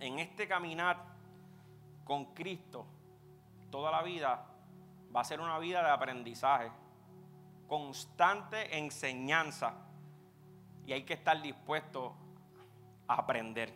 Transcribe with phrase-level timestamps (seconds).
[0.00, 1.02] en este caminar
[2.04, 2.86] con Cristo
[3.70, 4.46] toda la vida
[5.14, 6.70] va a ser una vida de aprendizaje,
[7.66, 9.74] constante enseñanza
[10.86, 12.14] y hay que estar dispuesto
[13.06, 13.72] a aprender.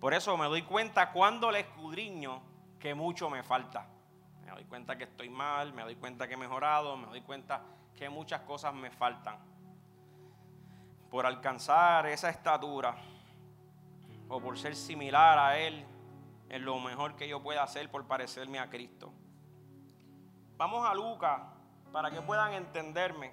[0.00, 2.42] Por eso me doy cuenta cuando le escudriño
[2.78, 3.86] que mucho me falta.
[4.44, 7.62] Me doy cuenta que estoy mal, me doy cuenta que he mejorado, me doy cuenta
[7.96, 9.38] que muchas cosas me faltan.
[11.10, 12.96] Por alcanzar esa estatura
[14.28, 15.84] o por ser similar a Él
[16.48, 19.12] en lo mejor que yo pueda hacer por parecerme a Cristo.
[20.56, 21.40] Vamos a Lucas
[21.92, 23.32] para que puedan entenderme.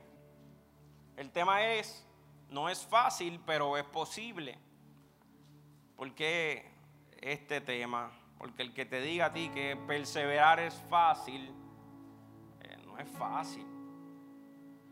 [1.16, 2.06] El tema es,
[2.50, 4.58] no es fácil, pero es posible.
[5.96, 6.72] ¿Por qué
[7.22, 8.12] este tema?
[8.38, 11.54] Porque el que te diga a ti que perseverar es fácil,
[12.62, 13.66] eh, no es fácil.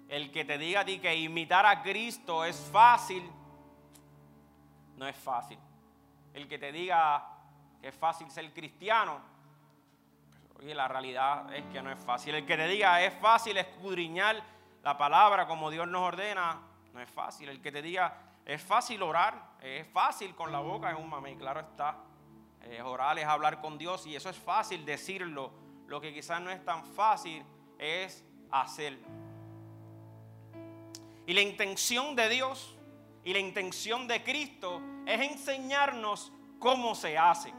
[0.08, 3.30] El que te diga a ti que imitar a Cristo es fácil,
[4.96, 5.58] no es fácil.
[6.34, 7.28] El que te diga
[7.82, 9.20] que es fácil ser cristiano,
[10.60, 12.36] oye, la realidad es que no es fácil.
[12.36, 14.42] El que te diga es fácil escudriñar
[14.84, 16.60] la palabra como Dios nos ordena,
[16.94, 17.50] no es fácil.
[17.50, 21.38] El que te diga es fácil orar, es fácil con la boca, es un mame,
[21.38, 21.98] claro está.
[22.64, 25.52] Es orar es hablar con Dios y eso es fácil decirlo.
[25.88, 27.44] Lo que quizás no es tan fácil
[27.78, 29.08] es hacerlo.
[31.26, 32.76] Y la intención de Dios
[33.24, 37.54] y la intención de Cristo es enseñarnos cómo se hace.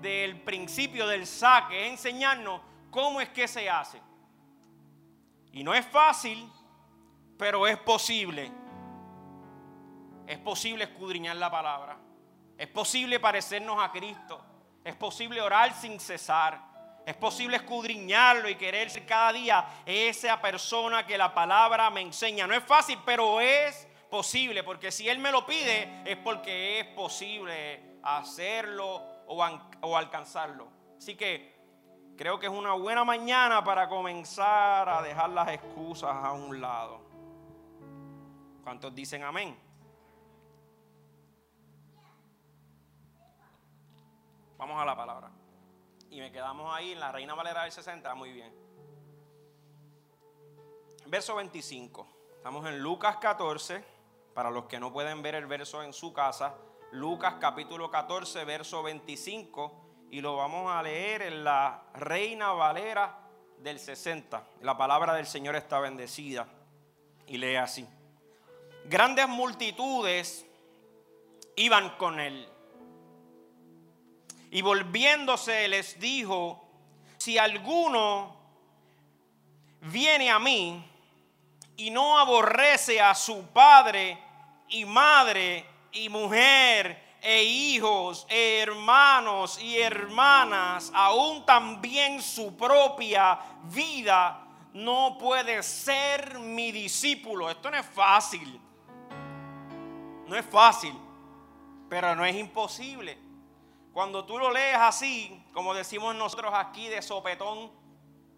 [0.00, 4.00] Del principio del saque, es enseñarnos cómo es que se hace.
[5.52, 6.50] Y no es fácil,
[7.38, 8.50] pero es posible.
[10.26, 11.98] Es posible escudriñar la palabra.
[12.56, 14.42] Es posible parecernos a Cristo.
[14.84, 16.60] Es posible orar sin cesar.
[17.04, 22.46] Es posible escudriñarlo y querer ser cada día esa persona que la palabra me enseña.
[22.46, 24.62] No es fácil, pero es posible.
[24.62, 30.68] Porque si Él me lo pide, es porque es posible hacerlo o, alcanzarlo.
[30.96, 31.54] Así que
[32.16, 37.00] creo que es una buena mañana para comenzar a dejar las excusas a un lado.
[38.62, 39.56] ¿Cuántos dicen amén?
[44.56, 45.30] Vamos a la palabra.
[46.10, 48.52] Y me quedamos ahí en la Reina Valera del 60, muy bien.
[51.06, 52.08] Verso 25.
[52.36, 53.95] Estamos en Lucas 14.
[54.36, 56.56] Para los que no pueden ver el verso en su casa,
[56.92, 60.08] Lucas capítulo 14, verso 25.
[60.10, 63.18] Y lo vamos a leer en la Reina Valera
[63.56, 64.46] del 60.
[64.60, 66.46] La palabra del Señor está bendecida.
[67.26, 67.88] Y lee así.
[68.84, 70.44] Grandes multitudes
[71.56, 72.46] iban con él
[74.50, 76.62] y volviéndose les dijo,
[77.16, 78.36] si alguno
[79.80, 80.84] viene a mí
[81.78, 84.25] y no aborrece a su padre
[84.68, 94.46] y madre y mujer e hijos, e hermanos y hermanas, aún también su propia vida,
[94.72, 97.50] no puede ser mi discípulo.
[97.50, 98.60] Esto no es fácil.
[100.26, 100.94] No es fácil,
[101.88, 103.18] pero no es imposible.
[103.92, 107.70] Cuando tú lo lees así, como decimos nosotros aquí de sopetón,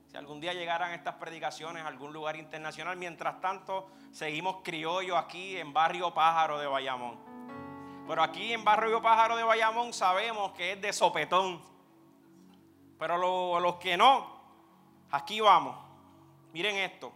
[0.09, 5.59] si algún día llegaran estas predicaciones a algún lugar internacional, mientras tanto seguimos criollos aquí
[5.59, 7.19] en Barrio Pájaro de Bayamón.
[8.07, 11.63] Pero aquí en Barrio Pájaro de Bayamón sabemos que es de sopetón.
[12.99, 14.41] Pero los que no,
[15.11, 15.77] aquí vamos.
[16.55, 17.13] Miren esto.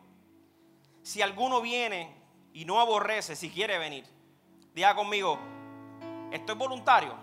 [1.02, 2.14] Si alguno viene
[2.52, 4.04] y no aborrece, si quiere venir,
[4.74, 5.38] diga conmigo,
[6.30, 7.16] esto es voluntario.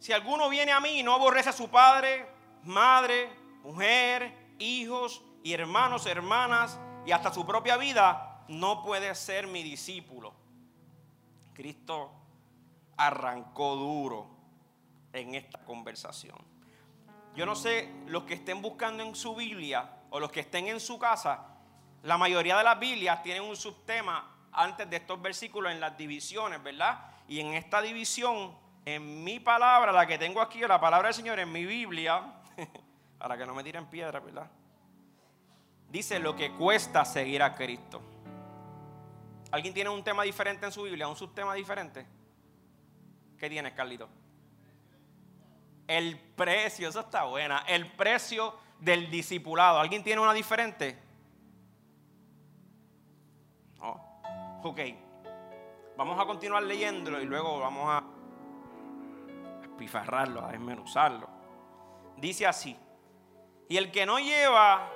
[0.00, 2.33] Si alguno viene a mí y no aborrece a su padre,
[2.66, 3.30] madre,
[3.62, 10.34] mujer, hijos y hermanos, hermanas y hasta su propia vida, no puede ser mi discípulo.
[11.52, 12.12] Cristo
[12.96, 14.28] arrancó duro
[15.12, 16.36] en esta conversación.
[17.34, 20.80] Yo no sé, los que estén buscando en su Biblia o los que estén en
[20.80, 21.46] su casa,
[22.02, 26.62] la mayoría de las Biblias tienen un subtema antes de estos versículos en las divisiones,
[26.62, 27.10] ¿verdad?
[27.26, 31.38] Y en esta división en mi palabra, la que tengo aquí, la palabra del Señor
[31.40, 32.22] en mi Biblia,
[33.18, 34.50] para que no me tiren piedra, ¿verdad?
[35.88, 38.02] Dice lo que cuesta seguir a Cristo.
[39.50, 41.06] ¿Alguien tiene un tema diferente en su Biblia?
[41.06, 42.04] ¿Un subtema diferente?
[43.38, 44.08] ¿Qué tienes, Carlito?
[45.86, 47.64] El precio, eso está buena.
[47.68, 49.78] El precio del discipulado.
[49.78, 50.98] ¿Alguien tiene una diferente?
[53.78, 54.20] No.
[54.64, 54.80] Ok.
[55.96, 58.02] Vamos a continuar leyéndolo y luego vamos a
[59.78, 61.28] pifarrarlo, a desmenuzarlo.
[62.24, 62.74] Dice así,
[63.68, 64.90] y el que no lleva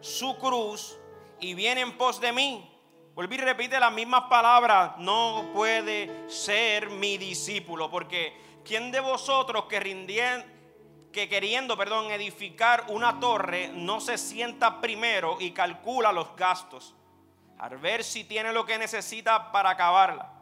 [0.00, 0.98] su cruz
[1.38, 2.72] y viene en pos de mí,
[3.14, 4.98] Vuelve y repite las mismas palabras.
[4.98, 7.88] No puede ser mi discípulo.
[7.90, 10.44] Porque ¿quién de vosotros que rindien,
[11.12, 16.94] que queriendo, perdón, edificar una torre, no se sienta primero y calcula los gastos?
[17.58, 20.32] A ver si tiene lo que necesita para acabarla.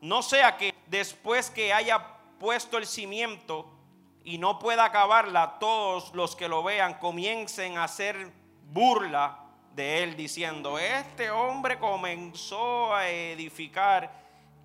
[0.00, 3.81] No sea que después que haya puesto el cimiento
[4.24, 8.32] y no pueda acabarla, todos los que lo vean comiencen a hacer
[8.70, 9.38] burla
[9.74, 14.12] de él diciendo, este hombre comenzó a edificar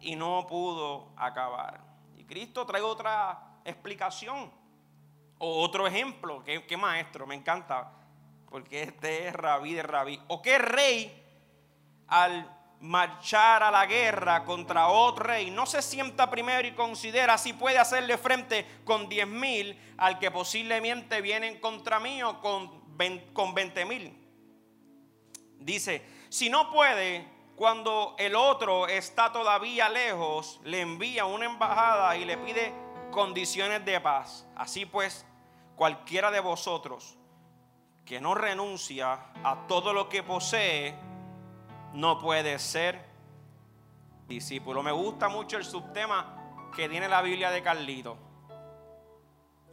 [0.02, 1.80] y no pudo acabar.
[2.18, 4.52] Y Cristo trae otra explicación
[5.40, 6.44] o otro ejemplo.
[6.44, 7.26] ¿Qué, maestro?
[7.26, 7.92] Me encanta.
[8.50, 10.22] Porque este es rabí de rabí.
[10.28, 11.24] ¿O qué rey
[12.08, 17.54] al marchar a la guerra contra otro rey no se sienta primero y considera si
[17.54, 22.82] puede hacerle frente con diez mil al que posiblemente vienen contra mí o con,
[23.34, 24.28] con 20 mil?
[25.60, 32.26] Dice, si no puede, cuando el otro está todavía lejos, le envía una embajada y
[32.26, 32.74] le pide
[33.12, 34.48] condiciones de paz.
[34.56, 35.26] Así pues,
[35.76, 37.18] cualquiera de vosotros
[38.06, 40.96] que no renuncia a todo lo que posee,
[41.98, 43.04] no puede ser
[44.28, 44.84] discípulo.
[44.84, 48.16] Me gusta mucho el subtema que tiene la Biblia de Carlito.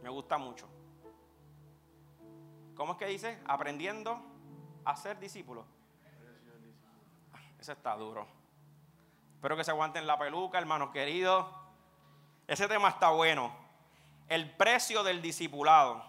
[0.01, 0.67] Me gusta mucho.
[2.75, 3.39] ¿Cómo es que dice?
[3.45, 4.19] Aprendiendo
[4.85, 5.65] a ser discípulo.
[7.59, 8.27] Ese está duro.
[9.35, 11.45] Espero que se aguanten la peluca, hermanos queridos.
[12.47, 13.55] Ese tema está bueno.
[14.29, 16.03] El precio del discipulado.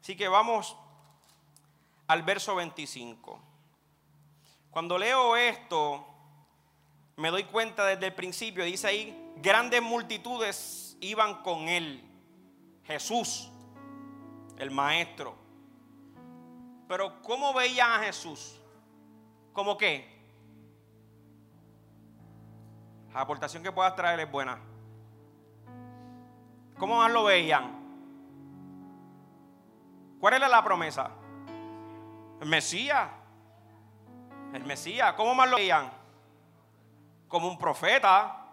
[0.00, 0.76] Así que vamos
[2.08, 3.47] al verso 25.
[4.70, 6.06] Cuando leo esto,
[7.16, 12.04] me doy cuenta desde el principio, dice ahí, grandes multitudes iban con él.
[12.84, 13.50] Jesús,
[14.58, 15.34] el maestro.
[16.86, 18.60] Pero ¿cómo veían a Jesús?
[19.52, 20.16] ¿Cómo qué?
[23.12, 24.58] La aportación que puedas traer es buena.
[26.78, 27.76] ¿Cómo más lo veían?
[30.20, 31.10] ¿Cuál era la promesa?
[32.40, 33.17] El Mesías.
[34.52, 35.14] El Mesías.
[35.14, 35.90] ¿Cómo más lo veían?
[37.28, 38.46] Como un profeta.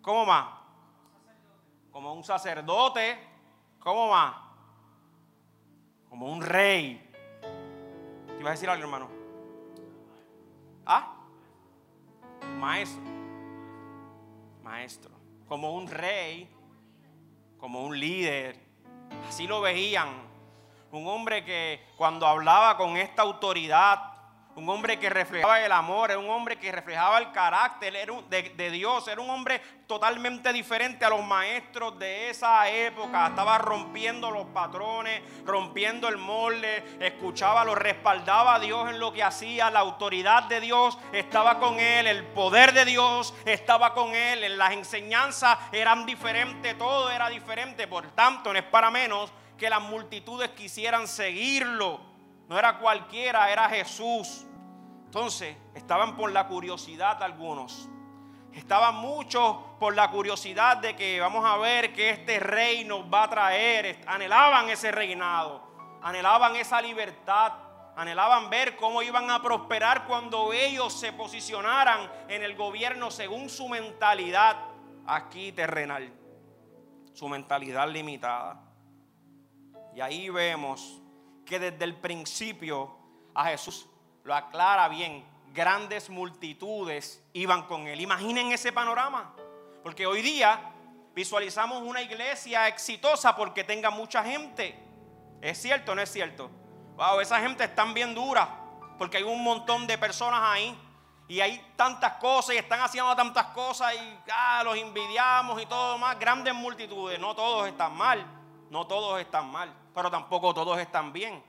[0.00, 0.46] ¿Cómo más?
[1.90, 3.18] Como un sacerdote.
[3.80, 4.34] ¿Cómo más?
[6.08, 7.10] Como un rey.
[8.26, 9.08] ¿Te ibas a decir algo, hermano?
[10.84, 11.14] ¿Ah?
[12.58, 13.12] Maestro
[14.62, 15.10] maestro,
[15.48, 16.48] como un rey,
[17.58, 18.58] como un líder.
[19.28, 20.08] Así lo veían.
[20.90, 24.11] Un hombre que cuando hablaba con esta autoridad,
[24.54, 27.94] un hombre que reflejaba el amor, era un hombre que reflejaba el carácter
[28.28, 33.28] de, Dios, era un hombre totalmente diferente a los maestros de esa época.
[33.28, 39.22] Estaba rompiendo los patrones, rompiendo el molde, escuchaba, lo respaldaba a Dios en lo que
[39.22, 44.58] hacía, la autoridad de Dios estaba con él, el poder de Dios estaba con él,
[44.58, 49.80] las enseñanzas eran diferentes, todo era diferente, por tanto no es para menos que las
[49.80, 52.11] multitudes quisieran seguirlo
[52.52, 54.44] no era cualquiera, era Jesús.
[55.06, 57.88] Entonces, estaban por la curiosidad algunos.
[58.52, 63.22] Estaban muchos por la curiosidad de que vamos a ver que este rey nos va
[63.22, 64.04] a traer.
[64.06, 65.62] Anhelaban ese reinado,
[66.02, 67.54] anhelaban esa libertad,
[67.96, 73.66] anhelaban ver cómo iban a prosperar cuando ellos se posicionaran en el gobierno según su
[73.66, 74.58] mentalidad
[75.06, 76.12] aquí terrenal,
[77.14, 78.60] su mentalidad limitada.
[79.94, 81.01] Y ahí vemos
[81.52, 82.96] que desde el principio
[83.34, 83.86] a Jesús
[84.24, 85.22] lo aclara bien.
[85.52, 88.00] Grandes multitudes iban con él.
[88.00, 89.34] Imaginen ese panorama.
[89.82, 90.72] Porque hoy día
[91.14, 94.82] visualizamos una iglesia exitosa porque tenga mucha gente.
[95.42, 96.50] ¿Es cierto no es cierto?
[96.96, 98.48] Wow, esa gente están bien dura
[98.96, 100.74] porque hay un montón de personas ahí
[101.28, 105.98] y hay tantas cosas y están haciendo tantas cosas y ah, los envidiamos y todo
[105.98, 106.18] más.
[106.18, 108.24] Grandes multitudes, no todos están mal,
[108.70, 111.42] no todos están mal pero tampoco todos están bien.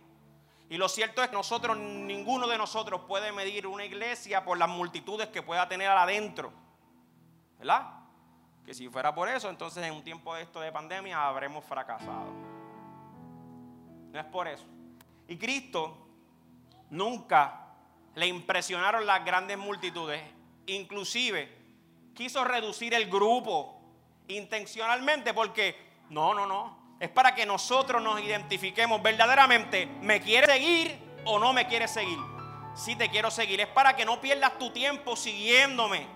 [0.70, 4.70] Y lo cierto es que nosotros, ninguno de nosotros puede medir una iglesia por las
[4.70, 6.52] multitudes que pueda tener adentro.
[7.60, 8.00] ¿Verdad?
[8.66, 12.32] Que si fuera por eso, entonces en un tiempo de esto de pandemia habremos fracasado.
[14.12, 14.66] No es por eso.
[15.28, 15.98] Y Cristo
[16.90, 17.68] nunca
[18.16, 20.22] le impresionaron las grandes multitudes.
[20.68, 21.58] Inclusive
[22.14, 23.82] quiso reducir el grupo
[24.28, 25.76] intencionalmente porque,
[26.10, 31.54] no, no, no, es para que nosotros nos identifiquemos verdaderamente, ¿me quieres seguir o no
[31.54, 32.18] me quieres seguir?
[32.76, 36.08] Si te quiero seguir, es para que no pierdas tu tiempo siguiéndome.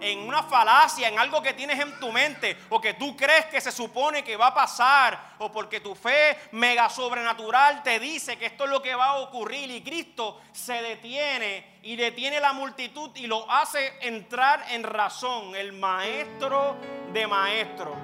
[0.00, 3.60] en una falacia, en algo que tienes en tu mente o que tú crees que
[3.60, 8.46] se supone que va a pasar o porque tu fe mega sobrenatural te dice que
[8.46, 13.10] esto es lo que va a ocurrir y Cristo se detiene y detiene la multitud
[13.14, 16.76] y lo hace entrar en razón, el maestro
[17.12, 17.94] de maestro.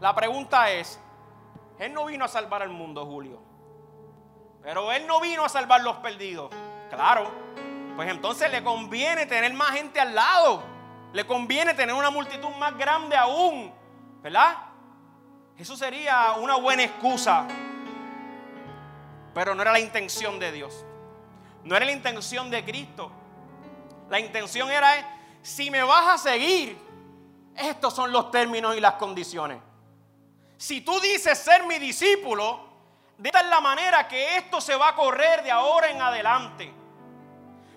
[0.00, 0.98] La pregunta es,
[1.78, 3.40] Él no vino a salvar al mundo, Julio,
[4.62, 6.50] pero Él no vino a salvar los perdidos.
[6.90, 7.30] Claro,
[7.96, 10.62] pues entonces le conviene tener más gente al lado.
[11.12, 13.72] Le conviene tener una multitud más grande aún.
[14.22, 14.56] ¿Verdad?
[15.58, 17.46] Eso sería una buena excusa.
[19.34, 20.84] Pero no era la intención de Dios.
[21.64, 23.10] No era la intención de Cristo.
[24.08, 24.90] La intención era,
[25.42, 26.78] si me vas a seguir,
[27.56, 29.58] estos son los términos y las condiciones.
[30.62, 32.68] Si tú dices ser mi discípulo,
[33.18, 36.72] de esta es la manera que esto se va a correr de ahora en adelante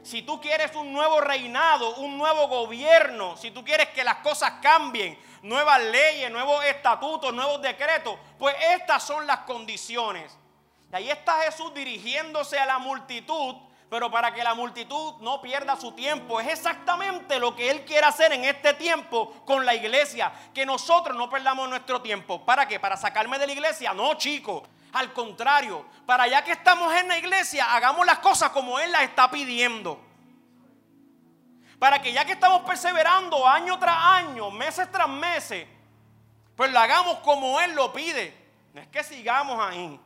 [0.05, 4.53] si tú quieres un nuevo reinado, un nuevo gobierno, si tú quieres que las cosas
[4.61, 10.37] cambien, nuevas leyes, nuevos estatutos, nuevos decretos, pues estas son las condiciones.
[10.91, 13.55] Y ahí está Jesús dirigiéndose a la multitud,
[13.89, 16.39] pero para que la multitud no pierda su tiempo.
[16.39, 21.15] Es exactamente lo que Él quiere hacer en este tiempo con la iglesia, que nosotros
[21.15, 22.43] no perdamos nuestro tiempo.
[22.43, 22.79] ¿Para qué?
[22.79, 23.93] ¿Para sacarme de la iglesia?
[23.93, 24.63] No, chicos.
[24.93, 29.03] Al contrario, para ya que estamos en la iglesia, hagamos las cosas como Él las
[29.03, 29.99] está pidiendo.
[31.77, 35.67] Para que ya que estamos perseverando año tras año, meses tras meses,
[36.55, 38.33] pues lo hagamos como Él lo pide.
[38.73, 39.99] No es que sigamos ahí.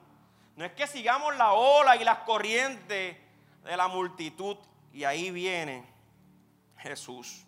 [0.56, 3.16] No es que sigamos la ola y las corrientes
[3.64, 4.58] de la multitud.
[4.92, 5.86] Y ahí viene
[6.78, 7.46] Jesús.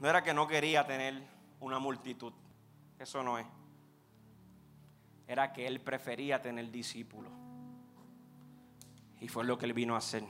[0.00, 1.22] No era que no quería tener
[1.60, 2.32] una multitud.
[2.98, 3.46] Eso no es
[5.28, 7.30] era que él prefería tener discípulos.
[9.20, 10.24] Y fue lo que él vino a hacer.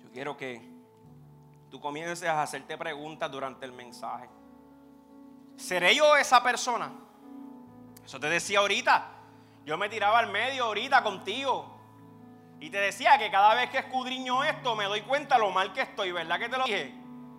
[0.00, 0.62] Yo quiero que
[1.68, 4.30] tú comiences a hacerte preguntas durante el mensaje.
[5.56, 6.92] ¿Seré yo esa persona?
[8.10, 9.06] Eso te decía ahorita.
[9.64, 11.78] Yo me tiraba al medio ahorita contigo.
[12.58, 15.82] Y te decía que cada vez que escudriño esto me doy cuenta lo mal que
[15.82, 16.92] estoy, ¿verdad que te lo dije?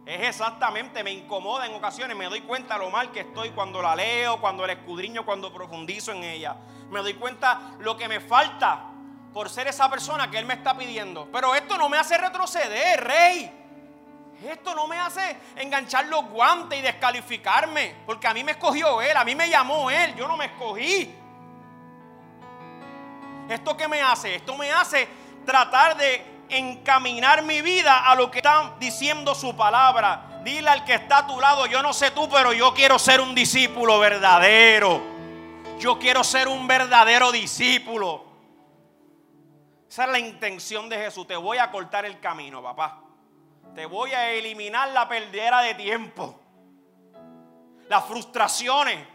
[0.06, 3.98] Es exactamente, me incomoda en ocasiones, me doy cuenta lo mal que estoy cuando la
[3.98, 6.56] leo, cuando la escudriño, cuando profundizo en ella.
[6.90, 8.92] Me doy cuenta lo que me falta
[9.34, 11.28] por ser esa persona que Él me está pidiendo.
[11.34, 13.61] Pero esto no me hace retroceder, rey.
[14.44, 19.16] Esto no me hace enganchar los guantes y descalificarme, porque a mí me escogió Él,
[19.16, 21.14] a mí me llamó Él, yo no me escogí.
[23.48, 24.36] ¿Esto qué me hace?
[24.36, 25.08] Esto me hace
[25.46, 30.40] tratar de encaminar mi vida a lo que está diciendo su palabra.
[30.44, 33.22] Dile al que está a tu lado, yo no sé tú, pero yo quiero ser
[33.22, 35.02] un discípulo verdadero.
[35.80, 38.26] Yo quiero ser un verdadero discípulo.
[39.88, 41.28] Esa es la intención de Jesús.
[41.28, 43.00] Te voy a cortar el camino, papá.
[43.75, 46.40] Te voy a eliminar la perdera de tiempo.
[47.88, 49.08] Las frustraciones.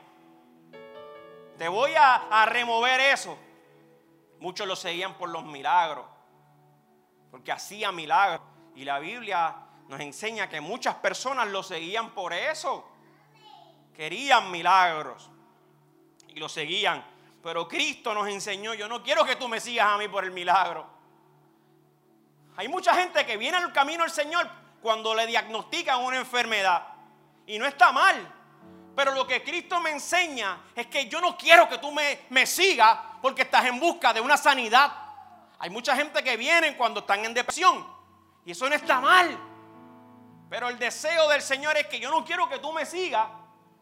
[1.58, 3.38] Te voy a, a remover eso.
[4.40, 6.04] Muchos lo seguían por los milagros
[7.36, 8.40] porque hacía milagros.
[8.74, 9.54] Y la Biblia
[9.88, 12.88] nos enseña que muchas personas lo seguían por eso.
[13.94, 15.30] Querían milagros
[16.28, 17.04] y lo seguían.
[17.42, 20.30] Pero Cristo nos enseñó, yo no quiero que tú me sigas a mí por el
[20.30, 20.86] milagro.
[22.56, 24.48] Hay mucha gente que viene al camino del Señor
[24.80, 26.86] cuando le diagnostican una enfermedad.
[27.46, 28.32] Y no está mal.
[28.94, 32.46] Pero lo que Cristo me enseña es que yo no quiero que tú me, me
[32.46, 34.90] sigas porque estás en busca de una sanidad.
[35.58, 37.86] Hay mucha gente que viene cuando están en depresión.
[38.46, 39.38] Y eso no está mal.
[40.48, 43.26] Pero el deseo del Señor es que yo no quiero que tú me sigas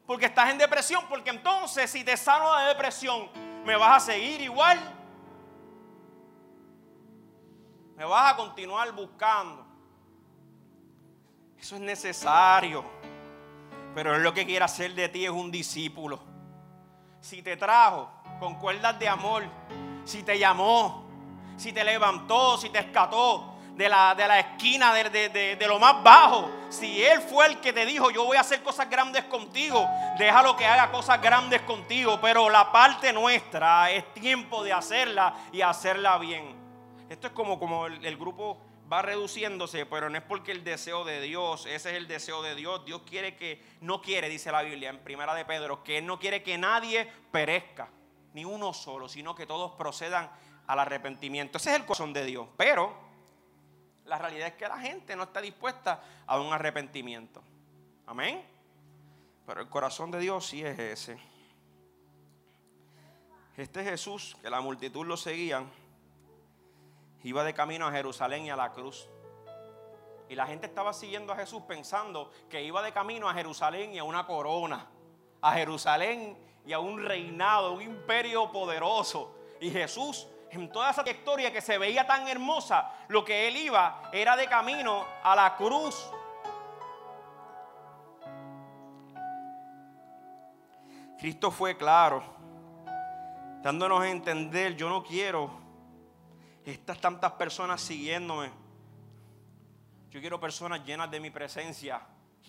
[0.07, 1.04] porque estás en depresión.
[1.09, 3.31] Porque entonces si te sano de depresión,
[3.64, 4.78] me vas a seguir igual.
[7.97, 9.65] Me vas a continuar buscando.
[11.59, 12.85] Eso es necesario.
[13.95, 16.21] Pero es lo que quiere hacer de ti es un discípulo.
[17.21, 18.11] Si te trajo
[18.41, 19.45] con cuerdas de amor,
[20.05, 21.07] si te llamó,
[21.57, 26.03] si te levantó, si te escató de la, de la esquina de, de, lo más
[26.03, 26.51] bajo.
[26.69, 30.57] Si Él fue el que te dijo, yo voy a hacer cosas grandes contigo, déjalo
[30.57, 32.19] que haga cosas grandes contigo.
[32.21, 36.63] Pero la parte nuestra es tiempo de hacerla y hacerla bien.
[37.08, 38.58] Esto es como, como el, grupo
[38.90, 42.54] va reduciéndose, pero no es porque el deseo de Dios, ese es el deseo de
[42.54, 42.84] Dios.
[42.84, 46.18] Dios quiere que, no quiere, dice la Biblia en Primera de Pedro, que Él no
[46.18, 47.88] quiere que nadie perezca,
[48.32, 50.30] ni uno solo, sino que todos procedan
[50.66, 51.58] al arrepentimiento.
[51.58, 52.49] Ese es el corazón de Dios.
[52.56, 52.94] Pero
[54.06, 57.42] la realidad es que la gente no está dispuesta a un arrepentimiento.
[58.06, 58.42] Amén.
[59.46, 61.18] Pero el corazón de Dios sí es ese.
[63.56, 65.70] Este Jesús, que la multitud lo seguían,
[67.25, 69.09] iba de camino a Jerusalén y a la cruz.
[70.28, 73.99] Y la gente estaba siguiendo a Jesús pensando que iba de camino a Jerusalén y
[73.99, 74.87] a una corona.
[75.40, 79.35] A Jerusalén y a un reinado, un imperio poderoso.
[79.59, 84.11] Y Jesús, en toda esa trayectoria que se veía tan hermosa, lo que él iba
[84.12, 86.11] era de camino a la cruz.
[91.19, 92.23] Cristo fue claro,
[93.62, 95.63] dándonos a entender, yo no quiero
[96.64, 98.50] estas tantas personas siguiéndome.
[100.11, 102.00] Yo quiero personas llenas de mi presencia,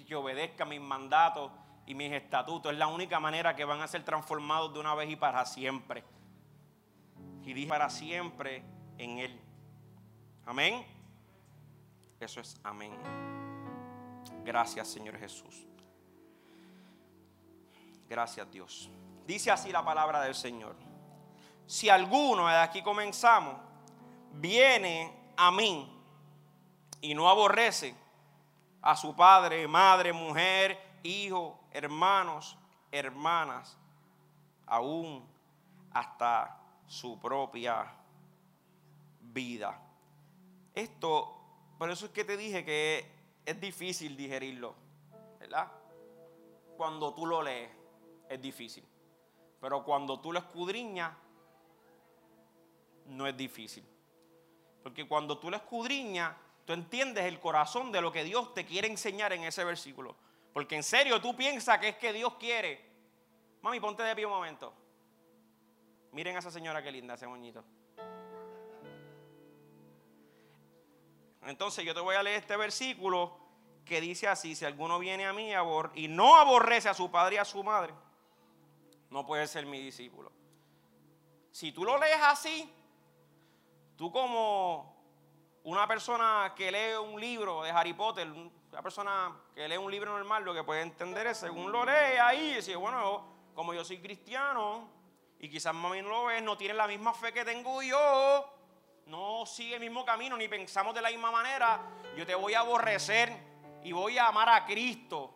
[0.07, 1.51] que obedezcan mis mandatos
[1.85, 2.71] y mis estatutos.
[2.71, 6.03] Es la única manera que van a ser transformados de una vez y para siempre.
[7.43, 8.63] Y dije para siempre
[8.97, 9.39] en Él.
[10.45, 10.85] Amén.
[12.19, 12.93] Eso es amén.
[14.43, 15.65] Gracias Señor Jesús.
[18.07, 18.89] Gracias Dios.
[19.25, 20.75] Dice así la palabra del Señor.
[21.65, 23.55] Si alguno, de aquí comenzamos,
[24.35, 25.91] viene a mí
[27.01, 27.95] y no aborrece
[28.81, 32.57] a su padre, madre, mujer, hijo, hermanos,
[32.91, 33.77] hermanas,
[34.65, 35.27] aún
[35.91, 37.91] hasta su propia
[39.21, 39.79] vida.
[40.73, 41.35] Esto,
[41.77, 43.11] por eso es que te dije que
[43.45, 44.75] es difícil digerirlo,
[45.39, 45.71] ¿verdad?
[46.77, 47.71] Cuando tú lo lees,
[48.29, 48.85] es difícil.
[49.61, 51.11] Pero cuando tú lo escudriñas,
[53.07, 53.85] no es difícil.
[54.85, 58.87] Porque cuando tú lo escudriñas, tú entiendes el corazón de lo que Dios te quiere
[58.87, 60.15] enseñar en ese versículo.
[60.53, 62.85] Porque en serio tú piensas que es que Dios quiere.
[63.63, 64.71] Mami, ponte de pie un momento.
[66.11, 67.65] Miren a esa señora que linda, ese moñito.
[71.41, 73.39] Entonces yo te voy a leer este versículo
[73.85, 75.51] que dice así, si alguno viene a mí
[75.95, 77.91] y no aborrece a su padre y a su madre,
[79.09, 80.31] no puede ser mi discípulo.
[81.49, 82.71] Si tú lo lees así,
[83.95, 84.95] tú como
[85.63, 90.11] una persona que lee un libro de Harry Potter, una persona que lee un libro
[90.11, 93.25] normal, lo que puede entender es, según lo lee ahí, dice, bueno,
[93.55, 94.87] como yo soy cristiano
[95.39, 98.53] y quizás mami no lo ve, no tiene la misma fe que tengo yo,
[99.07, 101.81] no sigue el mismo camino, ni pensamos de la misma manera,
[102.15, 103.35] yo te voy a aborrecer
[103.83, 105.31] y voy a amar a Cristo.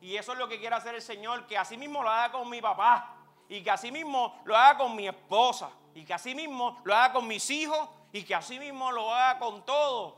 [0.00, 2.48] Y eso es lo que quiere hacer el Señor, que así mismo lo haga con
[2.50, 3.11] mi papá,
[3.52, 7.12] y que así mismo lo haga con mi esposa, y que así mismo lo haga
[7.12, 10.16] con mis hijos, y que así mismo lo haga con todo.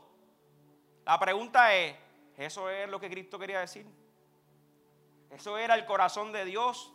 [1.03, 1.97] La pregunta es,
[2.37, 3.85] ¿eso es lo que Cristo quería decir?
[5.29, 6.93] ¿Eso era el corazón de Dios?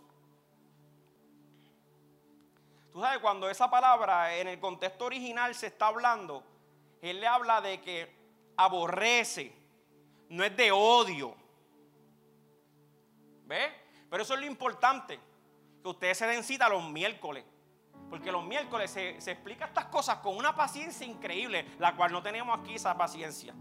[2.90, 6.42] Tú sabes, cuando esa palabra en el contexto original se está hablando,
[7.03, 8.16] Él le habla de que
[8.57, 9.55] aborrece,
[10.31, 11.35] no es de odio.
[13.44, 13.74] ¿Ve?
[14.09, 15.20] Pero eso es lo importante,
[15.82, 17.44] que ustedes se den cita los miércoles.
[18.08, 22.58] Porque los miércoles se, explica estas cosas con una paciencia increíble, la cual no tenemos
[22.58, 23.54] aquí esa paciencia.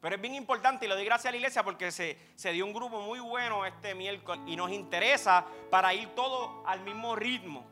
[0.00, 2.64] Pero es bien importante y le doy gracias a la iglesia porque se, se, dio
[2.64, 7.66] un grupo muy bueno este miércoles y nos interesa para ir todo al mismo ritmo.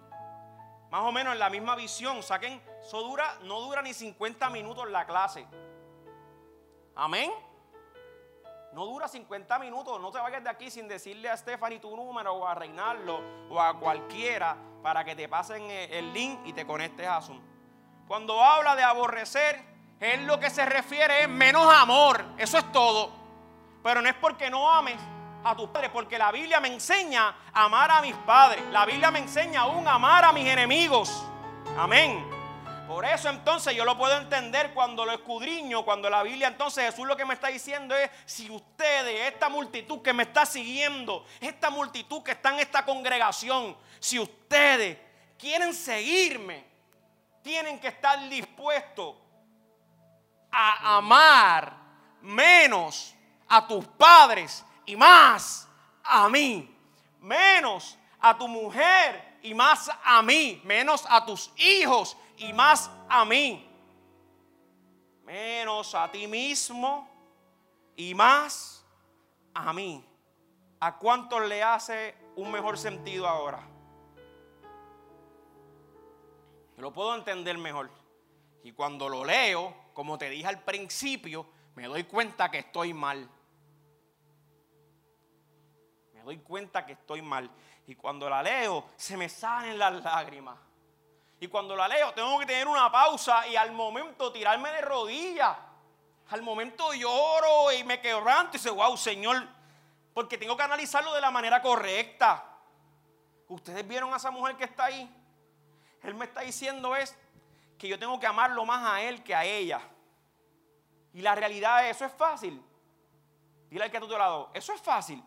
[0.90, 2.22] Más o menos en la misma visión.
[2.22, 5.46] Saquen, eso dura, no dura ni 50 minutos la clase.
[6.94, 7.32] Amén.
[8.74, 10.00] No dura 50 minutos.
[10.00, 13.60] No te vayas de aquí sin decirle a Stephanie tu número o a Reinaldo o
[13.60, 17.40] a cualquiera para que te pasen el link y te conectes a Zoom.
[18.08, 19.62] Cuando habla de aborrecer,
[20.00, 22.24] es lo que se refiere es menos amor.
[22.36, 23.10] Eso es todo.
[23.82, 24.98] Pero no es porque no ames
[25.44, 28.62] a tus padres, porque la Biblia me enseña a amar a mis padres.
[28.72, 31.24] La Biblia me enseña aún a amar a mis enemigos.
[31.78, 32.33] Amén.
[32.86, 37.06] Por eso entonces yo lo puedo entender cuando lo escudriño, cuando la Biblia entonces Jesús
[37.06, 41.70] lo que me está diciendo es, si ustedes, esta multitud que me está siguiendo, esta
[41.70, 44.98] multitud que está en esta congregación, si ustedes
[45.38, 46.64] quieren seguirme,
[47.42, 49.16] tienen que estar dispuestos
[50.52, 51.72] a amar
[52.20, 53.14] menos
[53.48, 55.66] a tus padres y más
[56.02, 56.76] a mí,
[57.20, 63.24] menos a tu mujer y más a mí, menos a tus hijos y más a
[63.24, 63.70] mí.
[65.24, 67.08] Menos a ti mismo
[67.96, 68.84] y más
[69.54, 70.04] a mí.
[70.80, 73.66] ¿A cuántos le hace un mejor sentido ahora?
[76.76, 77.90] Lo puedo entender mejor.
[78.62, 83.28] Y cuando lo leo, como te dije al principio, me doy cuenta que estoy mal.
[86.12, 87.50] Me doy cuenta que estoy mal.
[87.86, 90.58] Y cuando la leo, se me salen las lágrimas.
[91.40, 95.56] Y cuando la leo, tengo que tener una pausa y al momento tirarme de rodillas.
[96.30, 99.46] Al momento lloro y me quebranto y digo, wow, Señor,
[100.14, 102.44] porque tengo que analizarlo de la manera correcta.
[103.48, 105.12] Ustedes vieron a esa mujer que está ahí.
[106.02, 107.16] Él me está diciendo es
[107.78, 109.80] que yo tengo que amarlo más a él que a ella.
[111.12, 112.62] Y la realidad es, eso es fácil.
[113.68, 115.22] Dile al que a tu lado, eso es fácil.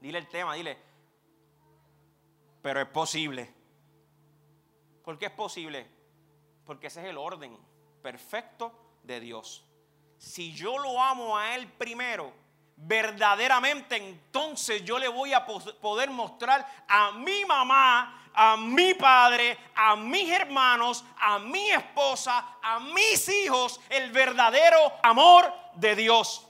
[0.00, 0.78] Dile el tema, dile,
[2.60, 3.61] pero es posible.
[5.04, 5.88] ¿Por qué es posible?
[6.64, 7.56] Porque ese es el orden
[8.02, 9.64] perfecto de Dios.
[10.18, 12.32] Si yo lo amo a Él primero,
[12.76, 19.96] verdaderamente entonces yo le voy a poder mostrar a mi mamá, a mi padre, a
[19.96, 26.46] mis hermanos, a mi esposa, a mis hijos, el verdadero amor de Dios.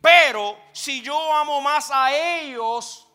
[0.00, 3.08] Pero si yo amo más a ellos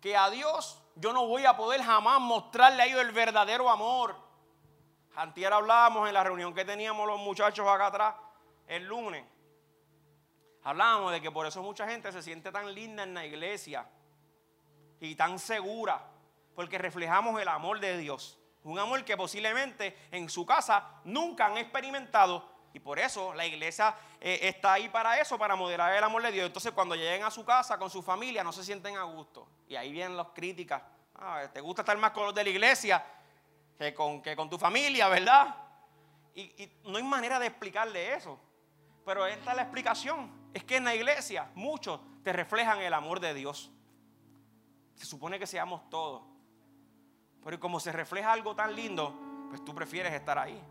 [0.00, 4.14] que a Dios, yo no voy a poder jamás mostrarle a ellos el verdadero amor.
[5.16, 8.14] Antier hablábamos en la reunión que teníamos los muchachos acá atrás
[8.68, 9.24] el lunes.
[10.62, 13.86] Hablábamos de que por eso mucha gente se siente tan linda en la iglesia
[15.00, 16.06] y tan segura,
[16.54, 18.38] porque reflejamos el amor de Dios.
[18.62, 23.94] Un amor que posiblemente en su casa nunca han experimentado y por eso la iglesia
[24.20, 26.46] eh, está ahí para eso, para moderar el amor de Dios.
[26.46, 29.46] Entonces cuando lleguen a su casa con su familia no se sienten a gusto.
[29.68, 30.82] Y ahí vienen las críticas.
[31.16, 33.04] Ah, ¿Te gusta estar más con los de la iglesia
[33.76, 35.54] que con, que con tu familia, verdad?
[36.34, 38.38] Y, y no hay manera de explicarle eso.
[39.04, 40.50] Pero esta es la explicación.
[40.54, 43.70] Es que en la iglesia muchos te reflejan el amor de Dios.
[44.94, 46.22] Se supone que seamos todos.
[47.42, 50.62] Pero como se refleja algo tan lindo, pues tú prefieres estar ahí.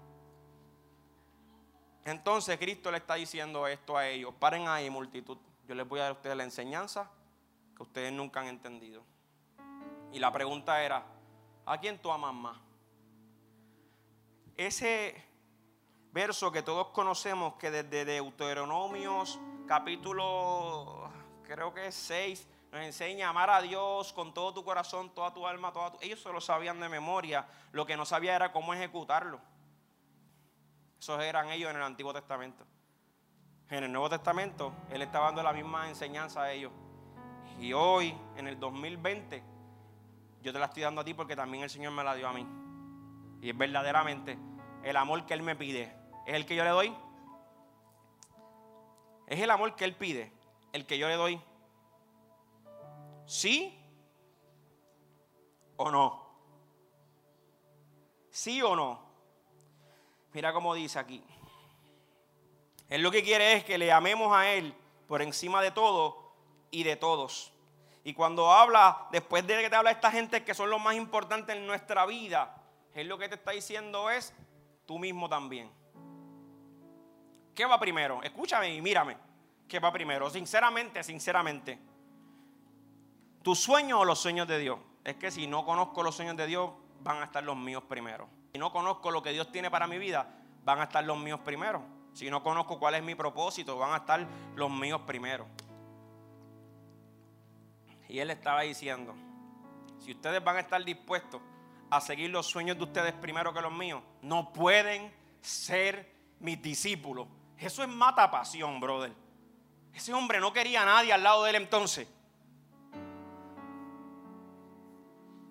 [2.05, 4.33] Entonces Cristo le está diciendo esto a ellos.
[4.39, 5.37] Paren ahí, multitud.
[5.67, 7.09] Yo les voy a dar a ustedes la enseñanza
[7.75, 9.03] que ustedes nunca han entendido.
[10.11, 11.05] Y la pregunta era,
[11.65, 12.57] ¿a quién tú amas más?
[14.57, 15.23] Ese
[16.11, 21.11] verso que todos conocemos que desde Deuteronomios capítulo,
[21.43, 25.33] creo que es 6, nos enseña a amar a Dios con todo tu corazón, toda
[25.33, 25.97] tu alma, toda tu...
[26.01, 29.39] Ellos se lo sabían de memoria, lo que no sabía era cómo ejecutarlo.
[30.99, 32.65] Esos eran ellos en el Antiguo Testamento.
[33.69, 36.71] En el Nuevo Testamento, Él estaba dando la misma enseñanza a ellos.
[37.59, 39.41] Y hoy, en el 2020,
[40.41, 42.33] yo te la estoy dando a ti porque también el Señor me la dio a
[42.33, 42.45] mí.
[43.41, 44.37] Y es verdaderamente
[44.83, 45.95] el amor que Él me pide.
[46.25, 46.95] ¿Es el que yo le doy?
[49.27, 50.33] ¿Es el amor que Él pide
[50.73, 51.41] el que yo le doy?
[53.25, 53.79] ¿Sí
[55.77, 56.27] o no?
[58.31, 59.08] ¿Sí o no?
[60.33, 61.23] Mira cómo dice aquí.
[62.89, 64.73] Él lo que quiere es que le amemos a Él
[65.07, 66.33] por encima de todo
[66.71, 67.53] y de todos.
[68.03, 71.55] Y cuando habla, después de que te habla esta gente que son los más importantes
[71.55, 72.55] en nuestra vida,
[72.93, 74.33] Él lo que te está diciendo es
[74.85, 75.71] tú mismo también.
[77.53, 78.23] ¿Qué va primero?
[78.23, 79.17] Escúchame y mírame.
[79.67, 80.29] ¿Qué va primero?
[80.29, 81.77] Sinceramente, sinceramente.
[83.43, 84.79] ¿Tu sueño o los sueños de Dios?
[85.03, 88.38] Es que si no conozco los sueños de Dios, van a estar los míos primero.
[88.51, 90.27] Si no conozco lo que Dios tiene para mi vida,
[90.63, 91.83] van a estar los míos primero.
[92.13, 95.47] Si no conozco cuál es mi propósito, van a estar los míos primero.
[98.07, 99.13] Y él estaba diciendo,
[99.99, 101.41] si ustedes van a estar dispuestos
[101.91, 107.27] a seguir los sueños de ustedes primero que los míos, no pueden ser mis discípulos
[107.59, 109.13] eso es mata pasión, brother.
[109.93, 112.07] Ese hombre no quería a nadie al lado de él entonces.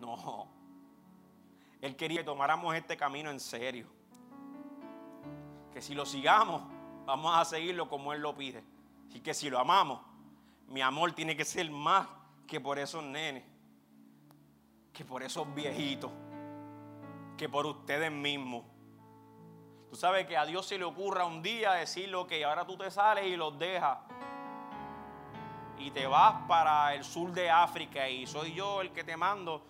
[0.01, 0.49] No.
[1.81, 3.87] Él quería que tomáramos este camino en serio.
[5.73, 6.63] Que si lo sigamos,
[7.05, 8.65] vamos a seguirlo como Él lo pide.
[9.11, 10.01] Y que si lo amamos,
[10.67, 12.07] mi amor tiene que ser más
[12.47, 13.45] que por esos nenes,
[14.93, 16.11] que por esos viejitos,
[17.37, 18.65] que por ustedes mismos.
[19.89, 22.77] Tú sabes que a Dios se le ocurra un día decir lo que ahora tú
[22.77, 23.99] te sales y los dejas.
[25.79, 29.65] Y te vas para el sur de África y soy yo el que te mando.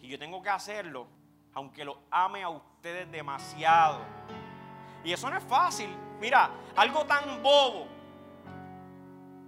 [0.00, 1.08] Y yo tengo que hacerlo,
[1.54, 4.00] aunque lo ame a ustedes demasiado.
[5.04, 5.88] Y eso no es fácil.
[6.20, 7.86] Mira, algo tan bobo.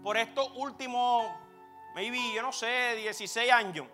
[0.03, 1.27] Por estos últimos,
[1.95, 3.87] maybe, yo no sé, 16 años.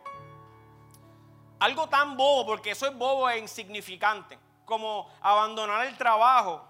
[1.60, 6.64] Algo tan bobo, porque eso es bobo e insignificante como abandonar el trabajo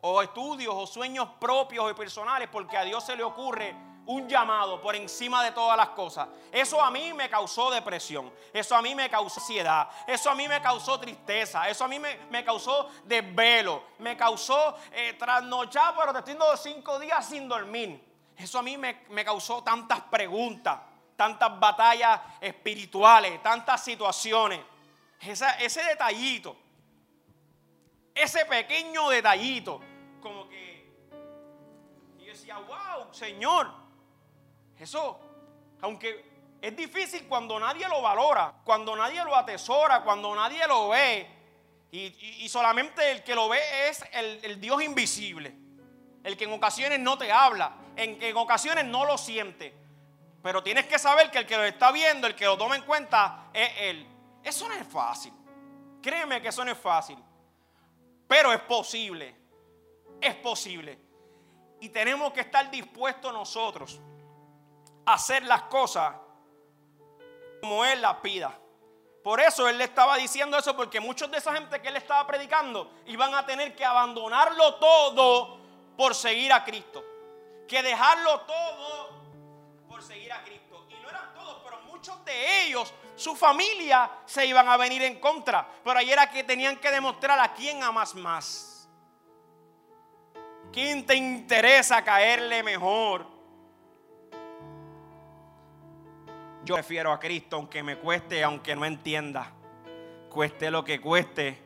[0.00, 3.74] o estudios o sueños propios y personales porque a Dios se le ocurre
[4.06, 6.28] un llamado por encima de todas las cosas.
[6.52, 10.46] Eso a mí me causó depresión, eso a mí me causó ansiedad, eso a mí
[10.48, 16.18] me causó tristeza, eso a mí me, causó desvelo, me causó eh, trasnochar, pero te
[16.18, 18.02] estoy dando cinco días sin dormir.
[18.36, 20.80] Eso a mí me, me causó tantas preguntas,
[21.16, 24.60] tantas batallas espirituales, tantas situaciones.
[25.20, 26.64] ese detallito
[28.14, 29.80] ese pequeño detallito,
[30.20, 30.74] como que
[32.18, 33.70] y yo decía, wow, Señor,
[34.84, 35.18] eso,
[35.80, 36.24] aunque
[36.60, 41.28] es difícil cuando nadie lo valora, cuando nadie lo atesora, cuando nadie lo ve,
[41.90, 45.54] Y, solamente el que lo ve es el, el Dios invisible.
[46.24, 49.74] El que en ocasiones no te habla, en que en ocasiones no lo siente.
[50.42, 52.82] Pero tienes que saber que el que lo está viendo, el que lo toma en
[52.82, 54.06] cuenta, es Él.
[54.42, 55.32] Eso no es fácil.
[56.02, 57.18] Créeme que eso no es fácil.
[58.26, 59.34] Pero es posible.
[60.20, 60.98] Es posible.
[61.80, 64.00] Y tenemos que estar dispuestos nosotros
[65.06, 66.14] hacer las cosas
[67.60, 68.58] como Él las pida.
[69.22, 72.26] Por eso Él le estaba diciendo eso, porque muchos de esa gente que Él estaba
[72.26, 75.58] predicando iban a tener que abandonarlo todo
[75.96, 77.02] por seguir a Cristo.
[77.66, 79.22] Que dejarlo todo
[79.88, 80.86] por seguir a Cristo.
[80.90, 85.18] Y no eran todos, pero muchos de ellos, su familia, se iban a venir en
[85.18, 85.66] contra.
[85.82, 88.90] Pero ahí era que tenían que demostrar a quién amas más.
[90.70, 93.33] ¿Quién te interesa caerle mejor?
[96.64, 99.52] Yo prefiero a Cristo aunque me cueste, aunque no entienda.
[100.30, 101.62] Cueste lo que cueste,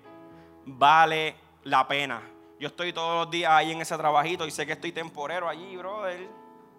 [0.64, 2.20] vale la pena.
[2.58, 5.76] Yo estoy todos los días ahí en ese trabajito y sé que estoy temporero allí,
[5.76, 6.28] brother.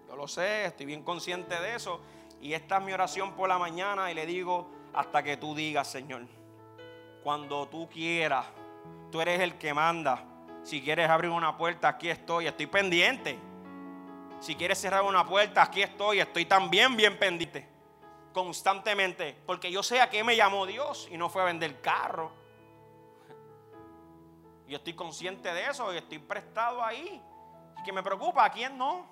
[0.05, 2.01] Yo lo sé, estoy bien consciente de eso.
[2.41, 5.87] Y esta es mi oración por la mañana y le digo hasta que tú digas,
[5.89, 6.23] Señor,
[7.23, 8.45] cuando tú quieras,
[9.11, 10.25] tú eres el que manda.
[10.63, 13.39] Si quieres abrir una puerta, aquí estoy, estoy pendiente.
[14.41, 17.68] Si quieres cerrar una puerta, aquí estoy, estoy también bien pendiente.
[18.33, 22.39] Constantemente, porque yo sé a qué me llamó Dios y no fue a vender carro
[24.69, 27.21] yo estoy consciente de eso y estoy prestado ahí.
[27.79, 29.03] Y que me preocupa, ¿a quién no?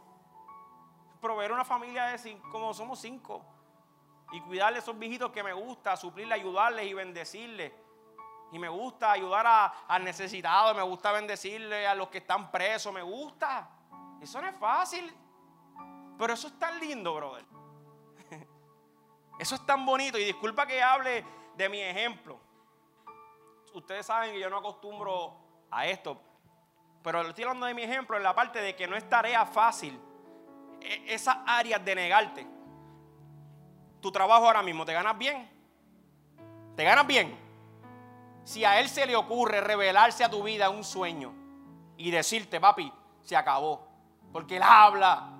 [1.19, 3.43] Proveer una familia de cinco, como somos cinco.
[4.31, 7.73] Y cuidarle a esos viejitos que me gusta, suplirle, ayudarles y bendecirles.
[8.51, 12.93] Y me gusta ayudar a, al necesitado, me gusta bendecirle a los que están presos,
[12.93, 13.67] me gusta.
[14.21, 15.11] Eso no es fácil.
[16.19, 17.45] Pero eso es tan lindo, brother.
[19.39, 20.17] Eso es tan bonito.
[20.17, 21.23] Y disculpa que hable
[21.55, 22.39] de mi ejemplo.
[23.73, 25.35] Ustedes saben que yo no acostumbro
[25.69, 26.19] a esto.
[27.03, 29.99] Pero estoy hablando de mi ejemplo en la parte de que no es tarea fácil.
[30.81, 32.47] E, esas áreas de negarte.
[34.01, 35.49] Tu trabajo ahora mismo, ¿te ganas bien?
[36.75, 37.37] ¿Te ganas bien?
[38.43, 41.33] Si a él se le ocurre revelarse a tu vida un sueño
[41.97, 43.87] y decirte, papi, se acabó.
[44.31, 45.33] Porque él habla.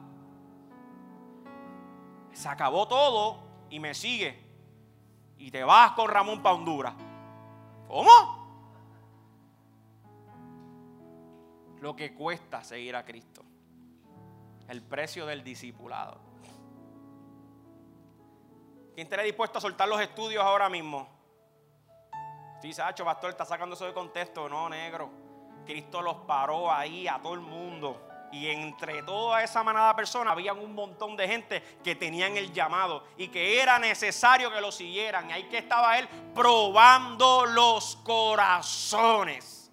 [2.34, 4.46] Se acabó todo y me sigue.
[5.38, 6.94] Y te vas con Ramón para Honduras.
[7.88, 8.38] ¿Cómo?
[11.82, 13.44] lo que cuesta seguir a Cristo.
[14.68, 16.20] El precio del discipulado.
[18.94, 21.08] ¿Quién estaría dispuesto a soltar los estudios ahora mismo?
[22.62, 24.50] Si Sacho, pastor, está sacando eso de contexto.
[24.50, 25.10] No, negro.
[25.66, 28.07] Cristo los paró ahí a todo el mundo.
[28.32, 32.52] Y entre toda esa manada de personas había un montón de gente que tenían el
[32.52, 35.30] llamado y que era necesario que lo siguieran.
[35.30, 39.72] Y ahí que estaba él probando los corazones,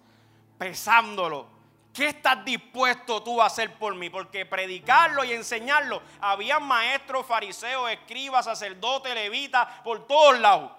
[0.57, 1.55] pesándolo.
[1.93, 4.09] ¿Qué estás dispuesto tú a hacer por mí?
[4.09, 10.71] Porque predicarlo y enseñarlo, había maestros, fariseos, escribas, sacerdotes, levitas, por todos lados.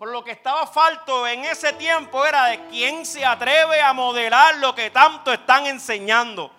[0.00, 4.56] Por lo que estaba falto en ese tiempo era de quién se atreve a modelar
[4.56, 6.50] lo que tanto están enseñando.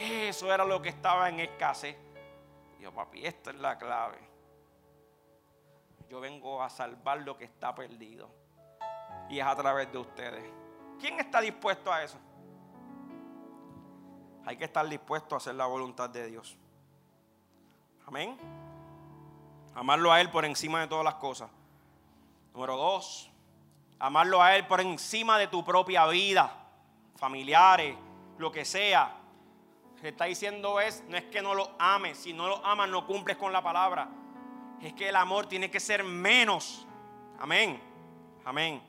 [0.00, 1.96] Eso era lo que estaba en escasez.
[2.78, 4.18] Dios, papi, esta es la clave.
[6.08, 8.30] Yo vengo a salvar lo que está perdido
[9.28, 10.44] y es a través de ustedes.
[11.00, 12.18] ¿Quién está dispuesto a eso?
[14.46, 16.56] Hay que estar dispuesto a hacer la voluntad de Dios.
[18.06, 18.61] Amén.
[19.74, 21.50] Amarlo a Él por encima de todas las cosas.
[22.54, 23.30] Número dos,
[23.98, 26.52] amarlo a Él por encima de tu propia vida,
[27.16, 27.96] familiares,
[28.38, 29.16] lo que sea.
[30.00, 33.06] Que está diciendo es, no es que no lo ames, si no lo amas no
[33.06, 34.08] cumples con la palabra.
[34.80, 36.86] Es que el amor tiene que ser menos.
[37.38, 37.80] Amén.
[38.44, 38.82] Amén.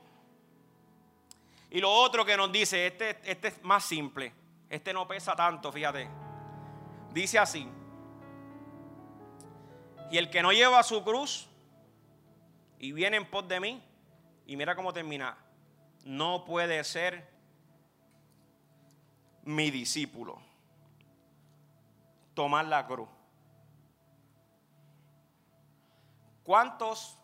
[1.70, 4.32] Y lo otro que nos dice, este, este es más simple,
[4.68, 6.08] este no pesa tanto, fíjate.
[7.12, 7.68] Dice así,
[10.14, 11.48] y el que no lleva su cruz
[12.78, 13.82] y viene en pos de mí,
[14.46, 15.36] y mira cómo termina,
[16.04, 17.28] no puede ser
[19.42, 20.40] mi discípulo.
[22.32, 23.08] Tomar la cruz.
[26.44, 27.18] ¿Cuántos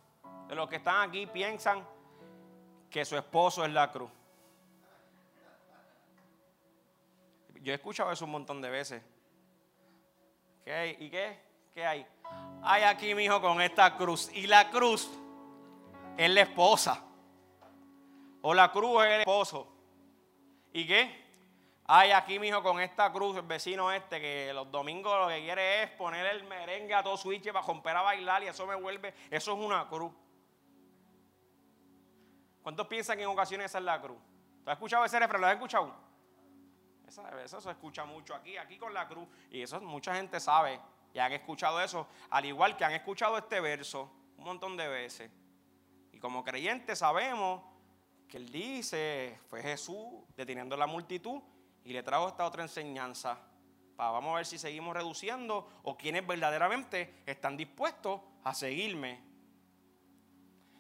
[0.49, 1.87] de los que están aquí piensan
[2.91, 4.11] que su esposo es la cruz?
[7.63, 9.01] Yo he escuchado eso un montón de veces.
[10.65, 10.97] ¿Qué?
[10.99, 11.50] ¿Y qué?
[11.81, 12.07] ¿Qué hay?
[12.63, 14.31] Hay aquí, mi hijo, con esta cruz.
[14.35, 15.11] Y la cruz
[16.19, 17.03] es la esposa.
[18.43, 19.67] O la cruz es el esposo.
[20.75, 21.25] ¿Y qué?
[21.87, 25.41] Hay aquí, mi hijo, con esta cruz, el vecino este, que los domingos lo que
[25.41, 28.75] quiere es poner el merengue a todo switch para romper a bailar y eso me
[28.75, 30.13] vuelve, eso es una cruz.
[32.63, 34.19] ¿Cuántos piensan que en ocasiones esa es la cruz?
[34.63, 35.41] ¿Tú has escuchado ese refrán?
[35.41, 35.95] ¿Lo has escuchado?
[37.43, 39.27] Eso, se escucha mucho aquí, aquí con la cruz.
[39.51, 40.79] Y eso mucha gente sabe
[41.13, 45.31] y han escuchado eso, al igual que han escuchado este verso un montón de veces.
[46.13, 47.63] Y como creyentes sabemos
[48.29, 51.43] que él dice, fue Jesús deteniendo la multitud
[51.85, 53.39] y le trajo esta otra enseñanza.
[53.97, 59.21] vamos a ver si seguimos reduciendo o quienes verdaderamente están dispuestos a seguirme.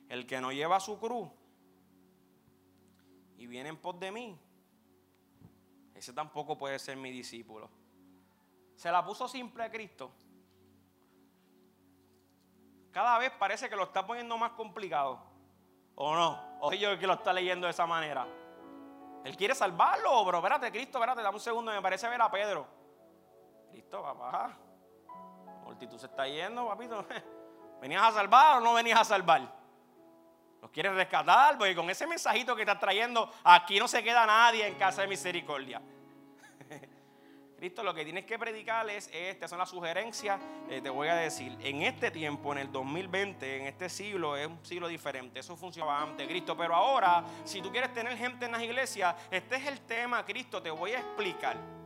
[0.08, 1.28] El que no lleva su cruz
[3.36, 4.38] y viene en pos de mí,
[5.94, 7.70] ese tampoco puede ser mi discípulo.
[8.74, 10.12] Se la puso simple a Cristo.
[12.92, 15.20] Cada vez parece que lo está poniendo más complicado.
[15.94, 16.58] ¿O no?
[16.60, 18.26] O yo que lo está leyendo de esa manera.
[19.24, 20.38] Él quiere salvarlo, bro.
[20.38, 21.72] Espérate, Cristo, espérate, dame un segundo.
[21.72, 22.66] Me parece ver a Pedro.
[23.70, 24.56] Cristo, papá.
[25.64, 27.04] Multitud se está yendo, papito.
[27.80, 29.42] ¿Venías a salvar o no venías a salvar?
[30.60, 31.56] ¿Los quieres rescatar?
[31.56, 35.08] Porque con ese mensajito que estás trayendo, aquí no se queda nadie en casa de
[35.08, 35.80] misericordia.
[37.60, 41.14] Cristo, lo que tienes que predicar es, estas son las sugerencias, eh, te voy a
[41.14, 45.54] decir, en este tiempo, en el 2020, en este siglo, es un siglo diferente, eso
[45.58, 49.66] funcionaba antes, Cristo, pero ahora, si tú quieres tener gente en las iglesias, este es
[49.66, 51.79] el tema, Cristo, te voy a explicar.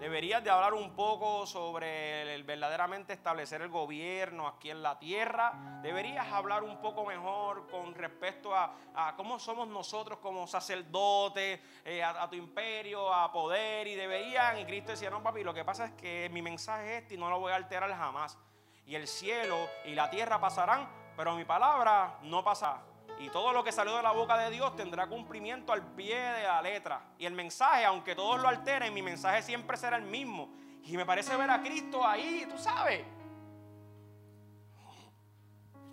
[0.00, 5.52] Deberías de hablar un poco sobre el, verdaderamente establecer el gobierno aquí en la tierra.
[5.82, 8.72] Deberías hablar un poco mejor con respecto a,
[9.18, 13.88] cómo somos nosotros como sacerdotes, eh, a, tu imperio, a poder.
[13.88, 17.02] Y deberían, y Cristo decía, no papi, lo que pasa es que mi mensaje es
[17.02, 18.38] este y no lo voy a alterar jamás.
[18.86, 22.89] Y el cielo y la tierra pasarán, pero mi palabra no pasará.
[23.18, 26.42] Y todo lo que salió de la boca de Dios tendrá cumplimiento al pie de
[26.44, 27.02] la letra.
[27.18, 30.48] Y el mensaje, aunque todos lo alteren, mi mensaje siempre será el mismo.
[30.84, 33.04] Y me parece ver a Cristo ahí, tú sabes.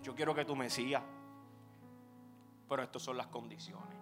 [0.02, 1.02] Yo quiero que tú me sigas.
[2.68, 3.98] Pero estas son las condiciones.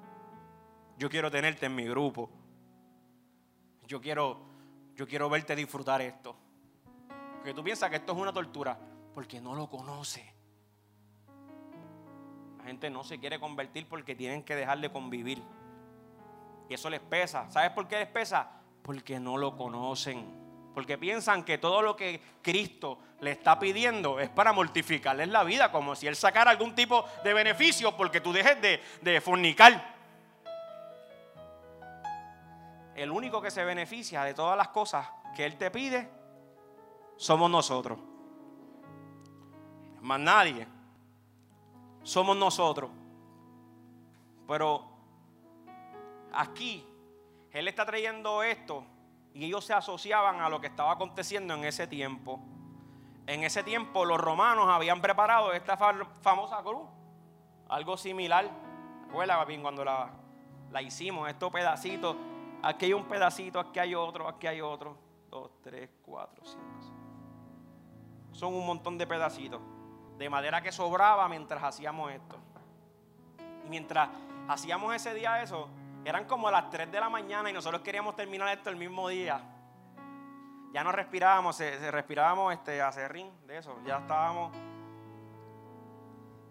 [0.97, 2.31] Yo quiero tenerte en mi grupo.
[3.87, 4.41] Yo quiero,
[4.95, 6.37] yo quiero verte disfrutar esto.
[7.37, 8.79] Porque tú piensas que esto es una tortura.
[9.15, 10.36] Porque no lo conoce
[12.67, 15.43] gente no se quiere convertir porque tienen que dejar de convivir.
[16.69, 17.49] Y eso les pesa.
[17.51, 18.51] ¿Sabes por qué les pesa?
[18.83, 20.47] Porque no lo conocen.
[20.75, 25.73] Porque piensan que todo lo que Cristo le está pidiendo es para mortificarles la vida,
[25.73, 29.95] como si Él sacara algún tipo de beneficio porque tú dejes de, de fornicar.
[32.95, 36.09] El único que se beneficia de todas las cosas que Él te pide
[37.17, 37.99] somos nosotros.
[40.01, 40.76] Más nadie
[42.07, 42.89] somos nosotros.
[44.47, 44.85] Pero
[46.33, 46.87] aquí
[47.51, 48.85] Él está trayendo esto
[49.35, 52.41] y ellos se asociaban a lo que estaba aconteciendo en ese tiempo.
[53.27, 56.89] En ese tiempo los romanos habían preparado esta famosa cruz,
[57.69, 58.49] algo similar.
[59.09, 60.09] ¿Recuerda, bien cuando la,
[60.71, 61.29] la hicimos?
[61.29, 62.17] Estos pedacitos,
[62.63, 64.97] aquí hay un pedacito, aquí hay otro, aquí hay otro.
[65.29, 66.63] Dos, tres, cuatro, cinco.
[68.31, 69.61] Son un montón de pedacitos
[70.19, 72.39] de madera que sobraba mientras hacíamos esto.
[73.65, 74.09] Y mientras
[74.49, 75.69] hacíamos ese día eso,
[76.05, 79.41] eran como las 3 de la mañana y nosotros queríamos terminar esto el mismo día.
[80.73, 84.53] Ya no respirábamos, se, respirábamos este acerrín de eso, ya estábamos.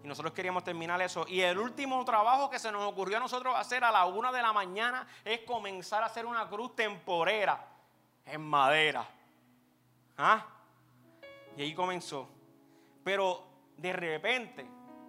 [0.02, 1.24] Y nosotros queríamos terminar eso.
[1.28, 4.42] Y el último trabajo que se nos ocurrió a nosotros hacer a la 1 de
[4.42, 7.66] la mañana es comenzar a hacer una cruz temporera
[8.24, 9.06] en madera.
[10.18, 10.44] ¿Ah?
[11.56, 12.28] Y ahí comenzó.
[13.02, 14.66] Pero de repente,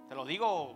[0.10, 0.76] te lo digo,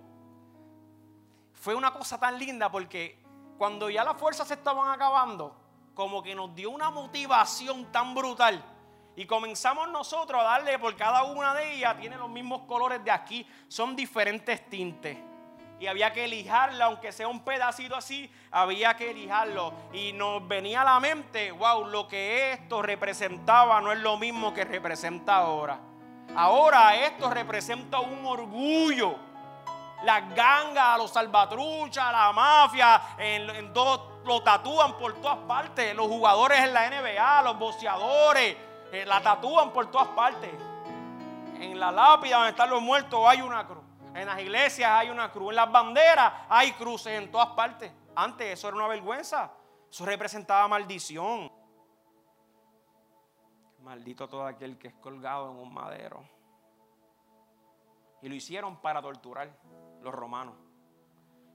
[1.53, 3.21] fue una cosa tan linda porque
[3.57, 5.55] cuando ya las fuerzas se estaban acabando,
[5.93, 8.63] como que nos dio una motivación tan brutal.
[9.15, 13.11] Y comenzamos nosotros a darle por cada una de ellas, tiene los mismos colores de
[13.11, 15.17] aquí, son diferentes tintes.
[15.79, 19.73] Y había que lijarla, aunque sea un pedacito así, había que lijarlo.
[19.91, 24.53] Y nos venía a la mente, wow, lo que esto representaba no es lo mismo
[24.53, 25.79] que representa ahora.
[26.35, 29.15] Ahora esto representa un orgullo.
[30.03, 33.71] Las gangas, los salvatruchas, la mafia, en,
[34.23, 35.93] lo tatúan por todas partes.
[35.95, 38.57] Los jugadores en la NBA, los boxeadores,
[38.91, 40.49] eh, la tatúan por todas partes.
[41.59, 43.83] En la lápida donde están los muertos hay una cruz.
[44.15, 45.49] En las iglesias hay una cruz.
[45.49, 47.91] En las banderas hay cruces en todas partes.
[48.15, 49.51] Antes eso era una vergüenza.
[49.89, 51.51] Eso representaba maldición.
[53.91, 56.23] Maldito todo aquel que es colgado en un madero.
[58.21, 59.51] Y lo hicieron para torturar
[60.01, 60.55] los romanos.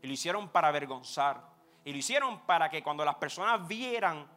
[0.02, 1.40] Y lo hicieron para avergonzar.
[1.82, 4.28] Y lo hicieron para que cuando las personas vieran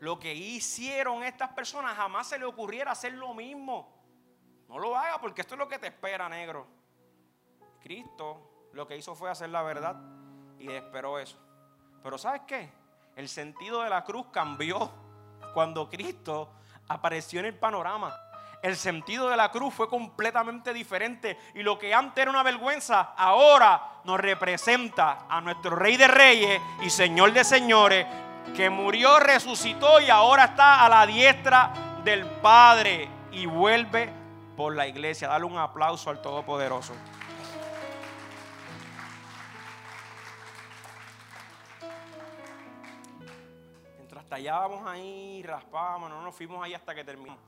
[0.00, 3.94] lo que hicieron estas personas, jamás se le ocurriera hacer lo mismo.
[4.68, 6.66] No lo haga porque esto es lo que te espera, negro.
[7.80, 9.94] Cristo lo que hizo fue hacer la verdad.
[10.58, 11.38] y esperó eso.
[12.02, 12.72] Pero ¿sabes qué?
[13.14, 14.90] El sentido de la cruz cambió
[15.52, 16.50] cuando Cristo
[16.88, 18.14] apareció en el panorama.
[18.62, 23.12] El sentido de la cruz fue completamente diferente y lo que antes era una vergüenza,
[23.16, 28.06] ahora nos representa a nuestro Rey de Reyes y Señor de Señores,
[28.56, 31.72] que murió, resucitó y ahora está a la diestra
[32.04, 34.10] del Padre y vuelve
[34.56, 35.28] por la iglesia.
[35.28, 36.94] Dale un aplauso al Todopoderoso.
[44.34, 47.38] Mientras tallábamos ahí, raspábamos, no nos fuimos ahí hasta que terminó.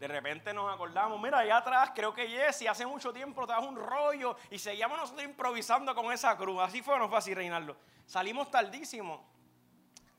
[0.00, 3.76] De repente nos acordamos, mira, allá atrás creo que Jesse hace mucho tiempo trajo un
[3.76, 6.60] rollo y seguíamos nosotros improvisando con esa cruz.
[6.60, 7.76] Así fue, no fue así, Reinaldo.
[8.06, 9.24] Salimos tardísimo,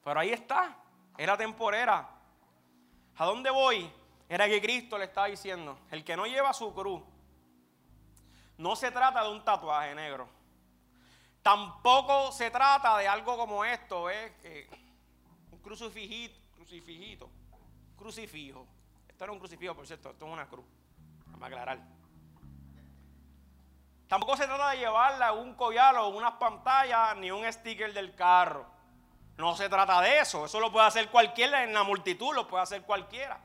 [0.01, 0.77] pero ahí está,
[1.17, 2.09] era temporera.
[3.17, 3.91] ¿A dónde voy?
[4.29, 7.03] Era que Cristo le estaba diciendo, el que no lleva su cruz,
[8.57, 10.29] no se trata de un tatuaje negro.
[11.41, 14.31] Tampoco se trata de algo como esto, ¿ves?
[15.63, 17.29] Crucifijito, crucifijito,
[17.97, 18.67] crucifijo.
[19.07, 20.65] Esto era un crucifijo, por cierto, esto es una cruz.
[21.27, 21.79] Vamos a aclarar.
[24.07, 28.65] Tampoco se trata de llevarla un collar o unas pantallas ni un sticker del carro.
[29.37, 30.45] No se trata de eso.
[30.45, 33.39] Eso lo puede hacer cualquiera en la multitud, lo puede hacer cualquiera.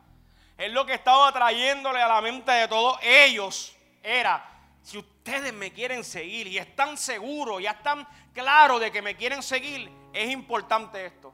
[0.59, 3.75] Es lo que estaba trayéndole a la mente de todos ellos.
[4.03, 4.45] Era,
[4.83, 9.43] si ustedes me quieren seguir y están seguros, ya están claros de que me quieren
[9.43, 11.33] seguir, es importante esto.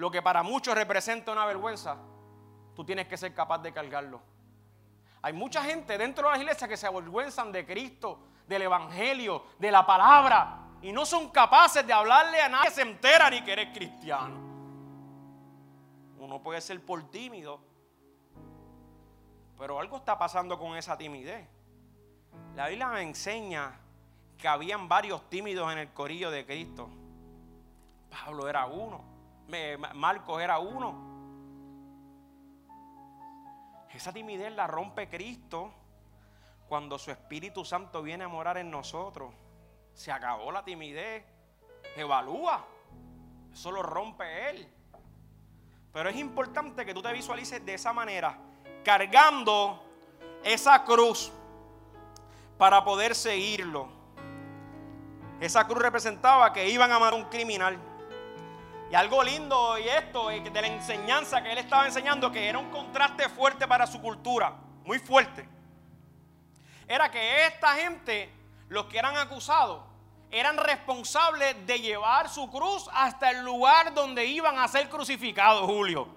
[0.00, 1.94] Lo que para muchos representa una vergüenza,
[2.74, 4.22] tú tienes que ser capaz de cargarlo.
[5.20, 9.70] Hay mucha gente dentro de la iglesia que se avergüenzan de Cristo, del Evangelio, de
[9.70, 13.52] la palabra, y no son capaces de hablarle a nadie que se entera ni que
[13.52, 14.40] eres cristiano.
[16.18, 17.60] Uno puede ser por tímido,
[19.58, 21.46] pero algo está pasando con esa timidez.
[22.56, 23.78] La Biblia me enseña
[24.38, 26.88] que habían varios tímidos en el corillo de Cristo.
[28.08, 29.09] Pablo era uno,
[29.94, 31.08] Marcos era uno.
[33.92, 35.72] Esa timidez la rompe Cristo
[36.68, 39.34] cuando su Espíritu Santo viene a morar en nosotros.
[39.92, 41.24] Se acabó la timidez.
[41.96, 42.64] Evalúa.
[43.52, 44.68] Eso lo rompe Él.
[45.92, 48.38] Pero es importante que tú te visualices de esa manera,
[48.84, 49.82] cargando
[50.44, 51.32] esa cruz
[52.56, 53.88] para poder seguirlo.
[55.40, 57.89] Esa cruz representaba que iban a amar a un criminal.
[58.90, 62.70] Y algo lindo y esto de la enseñanza que él estaba enseñando, que era un
[62.70, 65.48] contraste fuerte para su cultura, muy fuerte,
[66.88, 68.28] era que esta gente,
[68.68, 69.84] los que eran acusados,
[70.32, 76.08] eran responsables de llevar su cruz hasta el lugar donde iban a ser crucificados, Julio.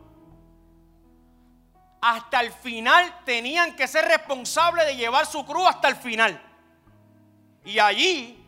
[2.01, 6.41] Hasta el final tenían que ser responsables de llevar su cruz hasta el final.
[7.63, 8.43] Y allí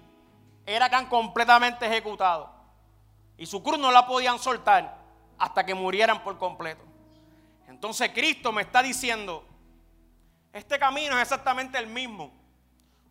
[0.65, 2.54] eran completamente ejecutados.
[3.37, 4.97] Y su cruz no la podían soltar
[5.37, 6.83] hasta que murieran por completo.
[7.67, 9.45] Entonces Cristo me está diciendo,
[10.53, 12.31] este camino es exactamente el mismo.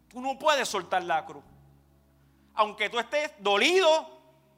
[0.09, 1.45] Tú no puedes soltar la cruz.
[2.55, 4.09] Aunque tú estés dolido,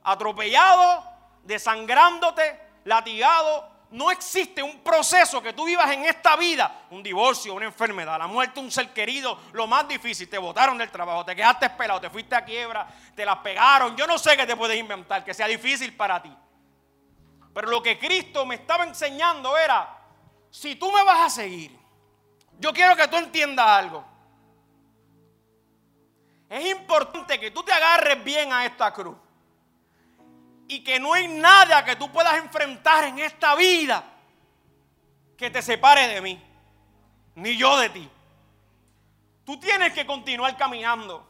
[0.02, 1.02] atropellado,
[1.42, 7.64] desangrándote, latigado, no existe un proceso que tú vivas en esta vida, un divorcio, una
[7.64, 11.64] enfermedad, la muerte un ser querido, lo más difícil, te botaron del trabajo, te quedaste
[11.64, 15.24] esperado, te fuiste a quiebra, te las pegaron, yo no sé qué te puedes inventar
[15.24, 16.30] que sea difícil para ti.
[17.54, 19.98] Pero lo que Cristo me estaba enseñando era,
[20.50, 21.74] si tú me vas a seguir,
[22.58, 24.04] yo quiero que tú entiendas algo.
[26.50, 29.16] Es importante que tú te agarres bien a esta cruz
[30.68, 34.04] y que no hay nada que tú puedas enfrentar en esta vida
[35.36, 36.42] que te separe de mí,
[37.36, 38.10] ni yo de ti.
[39.44, 41.24] Tú tienes que continuar caminando.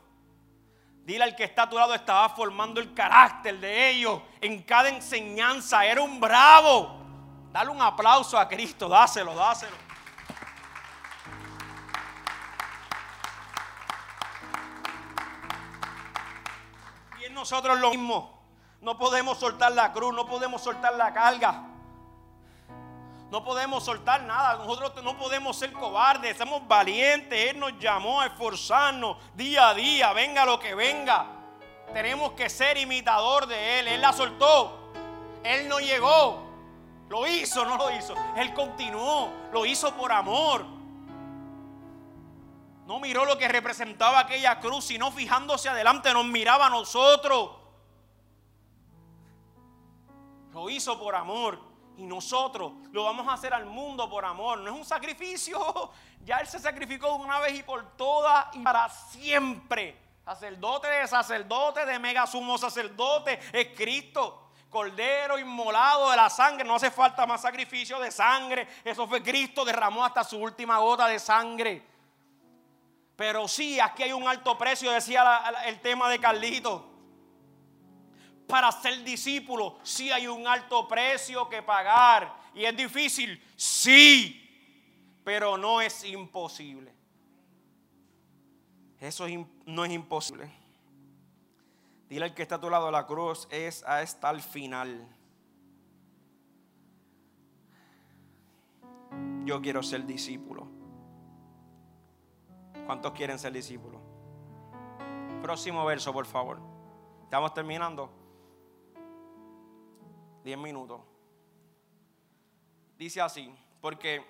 [1.04, 4.88] Dile al que está a tu lado, estaba formando el carácter de ellos en cada
[4.88, 5.84] enseñanza.
[5.84, 7.04] Era un bravo.
[7.52, 9.76] Dale un aplauso a Cristo, dáselo, dáselo.
[17.20, 18.35] Y en nosotros lo mismo.
[18.80, 21.62] No podemos soltar la cruz, no podemos soltar la carga.
[23.30, 24.56] No podemos soltar nada.
[24.58, 26.36] Nosotros no podemos ser cobardes.
[26.36, 27.50] Somos valientes.
[27.50, 30.12] Él nos llamó a esforzarnos día a día.
[30.12, 31.26] Venga lo que venga.
[31.92, 33.88] Tenemos que ser imitador de Él.
[33.88, 34.92] Él la soltó.
[35.42, 36.46] Él no llegó.
[37.08, 38.14] Lo hizo, no lo hizo.
[38.36, 39.30] Él continuó.
[39.52, 40.64] Lo hizo por amor.
[42.86, 47.50] No miró lo que representaba aquella cruz, sino fijándose adelante, nos miraba a nosotros.
[50.56, 51.60] Lo hizo por amor.
[51.98, 54.56] Y nosotros lo vamos a hacer al mundo por amor.
[54.58, 55.92] No es un sacrificio.
[56.24, 59.96] Ya Él se sacrificó una vez y por todas y para siempre.
[60.24, 64.48] Sacerdote de sacerdote, de mega sumo sacerdote, es Cristo.
[64.68, 68.66] Cordero inmolado de la sangre, no hace falta más sacrificio de sangre.
[68.82, 71.86] Eso fue Cristo, derramó hasta su última gota de sangre.
[73.14, 76.95] Pero sí, aquí hay un alto precio, decía el tema de Carlito.
[78.46, 82.36] Para ser discípulo, sí hay un alto precio que pagar.
[82.54, 86.92] Y es difícil, sí, pero no es imposible.
[89.00, 89.26] Eso
[89.66, 90.50] no es imposible.
[92.08, 95.06] Dile al que está a tu lado, la cruz es hasta el final.
[99.44, 100.68] Yo quiero ser discípulo.
[102.86, 104.00] ¿Cuántos quieren ser discípulos?
[105.42, 106.60] Próximo verso, por favor.
[107.24, 108.25] Estamos terminando.
[110.46, 111.00] Diez minutos.
[112.96, 114.24] Dice así, porque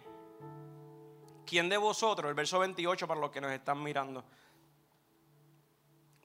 [1.45, 4.25] ¿quién de vosotros, el verso 28 para los que nos están mirando,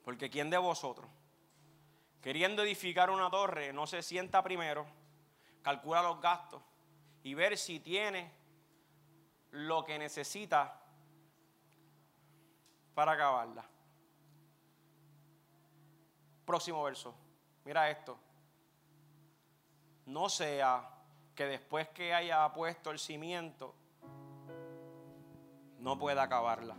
[0.02, 1.06] porque ¿quién de vosotros,
[2.22, 4.86] queriendo edificar una torre, no se sienta primero,
[5.60, 6.62] calcula los gastos
[7.22, 8.32] y ver si tiene
[9.50, 10.80] lo que necesita
[12.94, 13.66] para acabarla?
[16.46, 17.14] Próximo verso.
[17.66, 18.31] Mira esto.
[20.06, 20.88] No sea
[21.34, 23.74] que después que haya puesto el cimiento,
[25.78, 26.76] no pueda acabarla.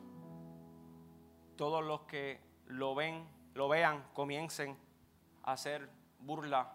[1.58, 4.78] Todos los que lo ven, lo vean, comiencen
[5.44, 6.72] a hacer burla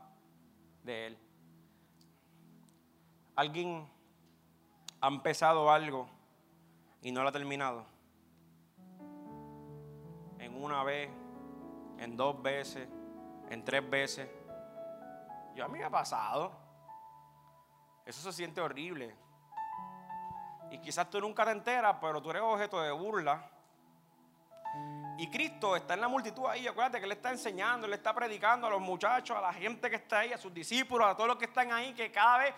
[0.85, 1.19] de él.
[3.35, 3.89] ¿Alguien
[5.01, 6.09] ha empezado algo
[7.03, 7.87] y no lo ha terminado?
[10.39, 11.09] En una vez,
[11.99, 12.89] en dos veces,
[13.51, 14.29] en tres veces.
[15.59, 16.53] Yo a mí me ha pasado.
[18.07, 19.13] Eso se siente horrible.
[20.71, 23.45] Y quizás tú nunca te enteras, pero tú eres objeto de burla
[25.19, 26.69] y Cristo está en la multitud ahí.
[26.69, 29.97] Acuérdate que Él está enseñando, Él está predicando a los muchachos, a la gente que
[29.97, 32.55] está ahí, a sus discípulos, a todos los que están ahí, que cada vez.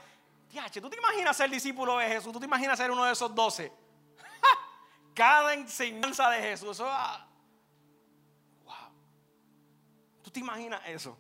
[0.51, 2.35] Tiache, ¿tú te imaginas ser discípulo de Jesús?
[2.35, 3.73] ¿Tú te imaginas ser uno de esos doce?
[5.15, 6.73] cada enseñanza de Jesús.
[6.73, 7.27] Eso, ah,
[8.63, 8.93] wow.
[10.23, 11.17] ¿Tú te imaginas eso?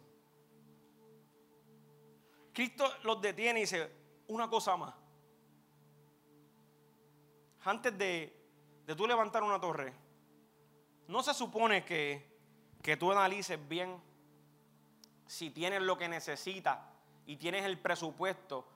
[2.60, 3.90] Cristo los detiene y dice,
[4.28, 4.92] una cosa más.
[7.64, 8.38] Antes de,
[8.84, 9.94] de tú levantar una torre,
[11.08, 12.38] no se supone que,
[12.82, 13.98] que tú analices bien
[15.26, 16.80] si tienes lo que necesitas
[17.24, 18.68] y tienes el presupuesto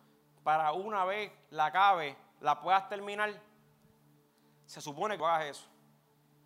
[0.42, 3.38] para una vez la cabe, la puedas terminar.
[4.64, 5.66] Se supone que hagas eso.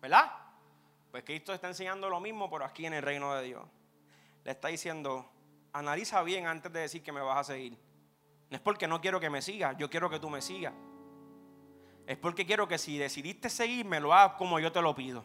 [0.01, 0.29] ¿Verdad?
[1.09, 3.63] Pues Cristo está enseñando lo mismo, pero aquí en el reino de Dios.
[4.43, 5.31] Le está diciendo,
[5.73, 7.77] analiza bien antes de decir que me vas a seguir.
[8.49, 10.73] No es porque no quiero que me sigas, yo quiero que tú me sigas.
[12.07, 15.23] Es porque quiero que si decidiste seguirme, lo hagas como yo te lo pido.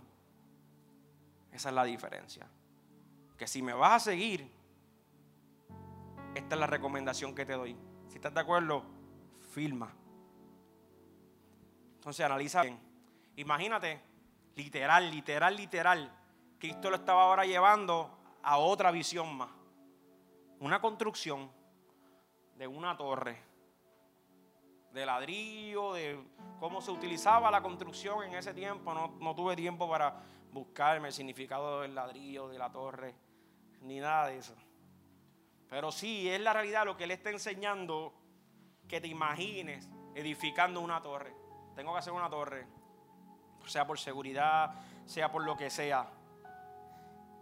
[1.51, 2.47] Esa es la diferencia.
[3.38, 4.51] Que si me vas a seguir,
[6.34, 7.76] esta es la recomendación que te doy.
[8.09, 8.84] Si estás de acuerdo,
[9.53, 9.95] firma.
[11.95, 12.78] Entonces analiza bien.
[13.36, 14.01] Imagínate,
[14.57, 16.12] literal, literal, literal,
[16.59, 19.51] Cristo lo estaba ahora llevando a otra visión más.
[20.61, 21.50] Una construcción
[22.57, 23.38] de una torre,
[24.92, 26.22] de ladrillo, de
[26.61, 28.94] cómo se utilizaba la construcción en ese tiempo.
[28.94, 33.14] No, no tuve tiempo para buscarme el significado del ladrillo, de la torre,
[33.80, 34.55] ni nada de eso.
[35.68, 38.14] Pero sí, es la realidad lo que él está enseñando,
[38.86, 41.34] que te imagines edificando una torre.
[41.74, 42.66] Tengo que hacer una torre,
[43.66, 44.74] sea por seguridad,
[45.05, 46.09] sea por lo que sea.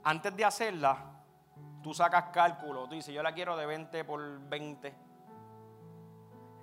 [0.05, 1.12] Antes de hacerla,
[1.83, 5.13] tú sacas cálculo, tú dices, yo la quiero de 20 por 20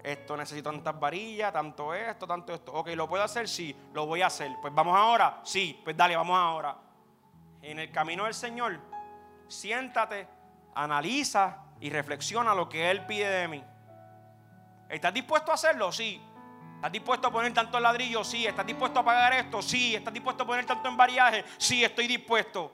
[0.03, 2.73] esto necesito tantas varillas, tanto esto, tanto esto.
[2.73, 3.47] Ok, ¿lo puedo hacer?
[3.47, 4.51] Sí, lo voy a hacer.
[4.61, 5.41] Pues vamos ahora.
[5.43, 6.77] Sí, pues dale, vamos ahora.
[7.61, 8.79] En el camino del Señor,
[9.47, 10.27] siéntate,
[10.73, 13.63] analiza y reflexiona lo que Él pide de mí.
[14.87, 15.91] ¿Estás dispuesto a hacerlo?
[15.91, 16.21] Sí.
[16.75, 18.23] ¿Estás dispuesto a poner tanto ladrillo?
[18.23, 18.47] Sí.
[18.47, 19.61] ¿Estás dispuesto a pagar esto?
[19.61, 19.95] Sí.
[19.95, 21.43] ¿Estás dispuesto a poner tanto en variaje?
[21.57, 22.71] Sí, estoy dispuesto.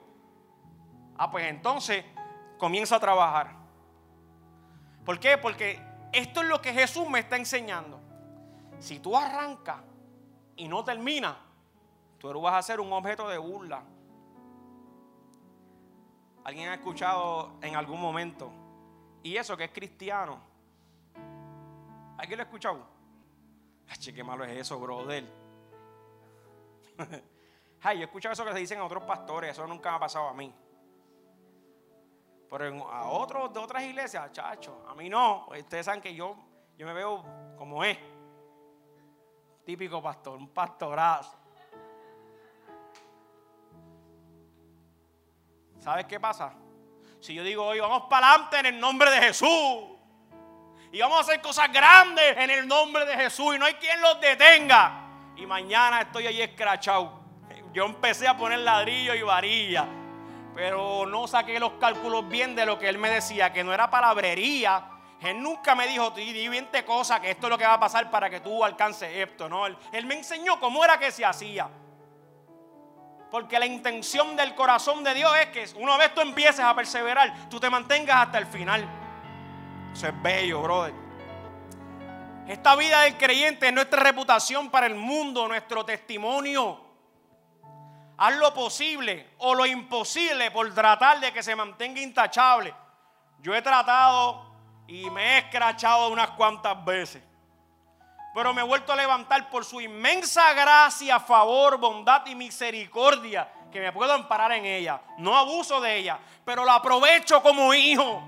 [1.18, 2.04] Ah, pues entonces
[2.58, 3.52] comienza a trabajar.
[5.04, 5.38] ¿Por qué?
[5.38, 5.80] Porque
[6.12, 8.00] esto es lo que Jesús me está enseñando.
[8.78, 9.80] Si tú arrancas
[10.56, 11.36] y no terminas,
[12.18, 13.82] tú vas a ser un objeto de burla.
[16.44, 18.50] ¿Alguien ha escuchado en algún momento?
[19.22, 20.38] Y eso que es cristiano.
[22.16, 22.86] ¿Alguien lo ha escuchado?
[23.88, 25.24] Ay, qué malo es eso, brother.
[27.82, 30.00] Ay, yo he escuchado eso que se dicen a otros pastores, eso nunca me ha
[30.00, 30.52] pasado a mí.
[32.48, 35.46] Pero a otros de otras iglesias, chacho, a mí no.
[35.48, 36.36] Ustedes saben que yo,
[36.76, 37.24] yo me veo
[37.56, 37.98] como es.
[39.64, 41.36] Típico pastor, un pastorazo.
[45.80, 46.52] ¿Sabes qué pasa?
[47.20, 49.96] Si yo digo hoy vamos para adelante en el nombre de Jesús
[50.92, 54.00] y vamos a hacer cosas grandes en el nombre de Jesús y no hay quien
[54.00, 55.02] los detenga.
[55.36, 57.20] Y mañana estoy ahí escrachado.
[57.72, 59.86] Yo empecé a poner ladrillo y varilla,
[60.56, 63.90] pero no saqué los cálculos bien de lo que él me decía, que no era
[63.90, 64.88] palabrería.
[65.20, 68.10] Él nunca me dijo, di 20 cosas, que esto es lo que va a pasar
[68.10, 69.50] para que tú alcances esto.
[69.50, 71.68] No, él, él me enseñó cómo era que se hacía.
[73.30, 77.50] Porque la intención del corazón de Dios es que una vez tú empieces a perseverar,
[77.50, 78.88] tú te mantengas hasta el final.
[79.92, 80.94] Eso es bello, brother.
[82.48, 86.85] Esta vida del creyente es nuestra reputación para el mundo, nuestro testimonio.
[88.18, 92.74] Haz lo posible o lo imposible por tratar de que se mantenga intachable.
[93.40, 94.54] Yo he tratado
[94.86, 97.22] y me he escrachado unas cuantas veces
[98.36, 103.80] pero me he vuelto a levantar por su inmensa gracia, favor, bondad y misericordia, que
[103.80, 105.00] me puedo amparar en ella.
[105.16, 108.22] No abuso de ella, pero la aprovecho como hijo.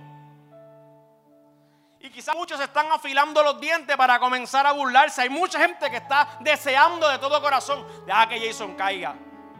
[2.00, 5.20] Y quizás muchos están afilando los dientes para comenzar a burlarse.
[5.20, 9.14] Hay mucha gente que está deseando de todo corazón, deja que Jason caiga.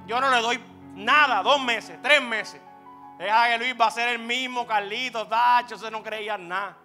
[0.09, 0.59] Yo no le doy
[0.95, 2.59] nada, dos meses, tres meses.
[3.19, 6.79] Deja que Luis va a ser el mismo, Carlitos, Tacho, se no creía nada.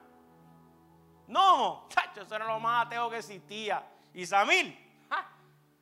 [1.28, 3.82] No, chacho, eso era lo más ateo que existía.
[4.14, 4.78] Y Samil,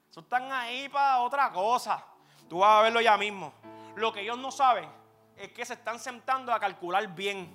[0.07, 2.05] eso están ahí para otra cosa.
[2.47, 3.51] Tú vas a verlo ya mismo.
[3.95, 4.87] Lo que ellos no saben
[5.35, 7.51] es que se están sentando a calcular bien.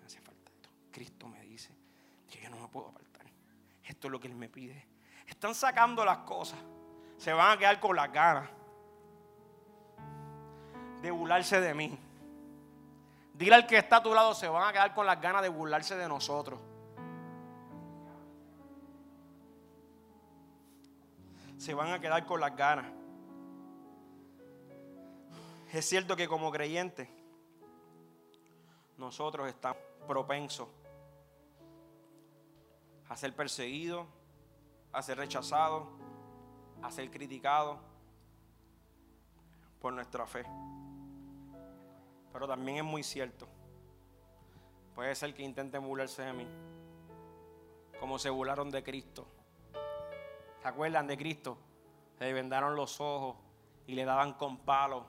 [0.00, 0.70] Me hace falta esto.
[0.90, 1.72] Cristo me dice
[2.28, 3.26] que yo no me puedo apartar.
[3.84, 4.88] Esto es lo que Él me pide.
[5.24, 6.58] Están sacando las cosas.
[7.16, 8.50] Se van a quedar con las ganas
[11.02, 11.98] de burlarse de mí.
[13.34, 15.48] Dile al que está a tu lado, se van a quedar con las ganas de
[15.48, 16.58] burlarse de nosotros.
[21.62, 22.86] se van a quedar con las ganas.
[25.72, 27.08] Es cierto que como creyentes
[28.98, 30.68] nosotros estamos propensos
[33.08, 34.08] a ser perseguidos,
[34.92, 35.86] a ser rechazados,
[36.82, 37.78] a ser criticados
[39.80, 40.44] por nuestra fe.
[42.32, 43.46] Pero también es muy cierto.
[44.94, 46.46] Puede ser que intenten burlarse de mí,
[47.98, 49.26] como se burlaron de Cristo.
[50.60, 51.58] ¿Se acuerdan de Cristo?
[52.18, 53.36] Le vendaron los ojos
[53.86, 55.04] y le daban con palos.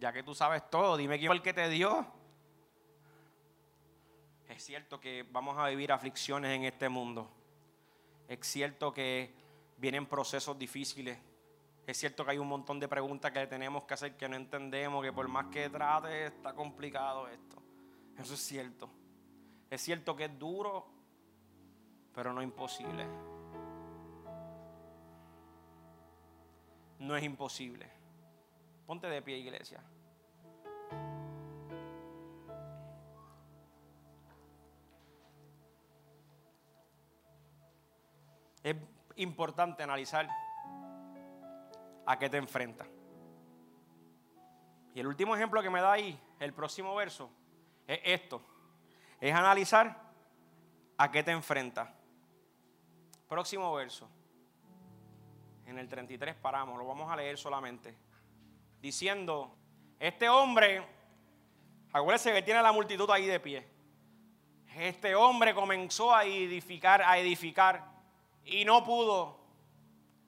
[0.00, 2.06] Ya que tú sabes todo, dime quién fue el que te dio.
[4.48, 7.30] Es cierto que vamos a vivir aflicciones en este mundo.
[8.28, 9.34] Es cierto que
[9.76, 11.18] vienen procesos difíciles.
[11.86, 15.04] Es cierto que hay un montón de preguntas que tenemos que hacer que no entendemos,
[15.04, 17.62] que por más que trate está complicado esto.
[18.18, 18.90] Eso es cierto.
[19.70, 20.96] Es cierto que es duro
[22.16, 23.06] pero no imposible.
[26.98, 27.86] No es imposible.
[28.86, 29.82] Ponte de pie, iglesia.
[38.62, 38.76] Es
[39.16, 40.26] importante analizar
[42.06, 42.86] a qué te enfrentas.
[44.94, 47.30] Y el último ejemplo que me da ahí, el próximo verso,
[47.86, 48.40] es esto.
[49.20, 50.00] Es analizar
[50.96, 51.90] a qué te enfrentas.
[53.28, 54.08] Próximo verso.
[55.66, 57.94] En el 33 paramos, lo vamos a leer solamente.
[58.80, 59.54] Diciendo,
[59.98, 60.82] este hombre,
[61.92, 63.68] acuérdense que tiene la multitud ahí de pie.
[64.76, 67.84] Este hombre comenzó a edificar, a edificar
[68.44, 69.40] y no pudo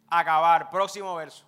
[0.09, 0.71] acabar.
[0.71, 1.48] Próximo verso.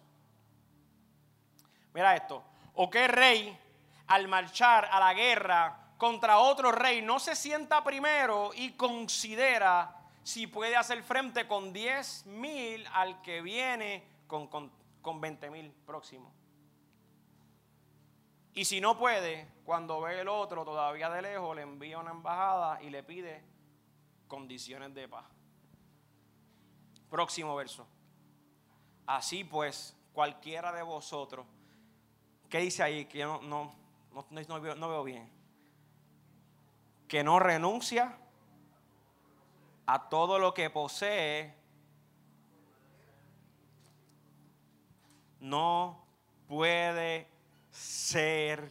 [1.95, 2.45] Mira esto.
[2.75, 3.59] ¿O qué rey
[4.07, 10.47] al marchar a la guerra contra otro rey no se sienta primero y considera si
[10.47, 16.33] puede hacer frente con 10 mil al que viene con, con, 20 mil próximo.
[18.55, 22.83] Y si no puede, cuando ve el otro todavía de lejos, le envía una embajada
[22.83, 23.45] y le pide
[24.27, 25.27] condiciones de paz.
[27.09, 27.87] Próximo verso.
[29.07, 31.47] Así pues, cualquiera de vosotros,
[32.51, 33.07] ¿qué dice ahí?
[33.07, 33.73] Que yo no,
[34.13, 35.31] no, no, veo, no veo bien.
[37.09, 38.19] Que no renuncia
[39.87, 41.55] a todo lo que posee,
[45.41, 46.05] no
[46.47, 47.29] puede
[47.71, 48.71] ser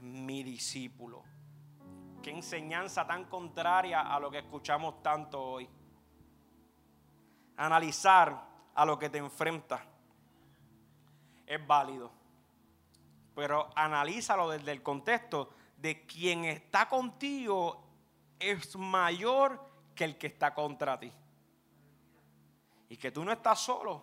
[0.00, 1.22] mi discípulo.
[2.22, 5.68] Qué enseñanza tan contraria a lo que escuchamos tanto hoy.
[7.56, 8.44] Analizar
[8.74, 9.84] a lo que te enfrenta
[11.46, 12.10] es válido,
[13.38, 17.84] pero analízalo desde el contexto de quien está contigo
[18.36, 19.64] es mayor
[19.94, 21.12] que el que está contra ti.
[22.88, 24.02] Y que tú no estás solo.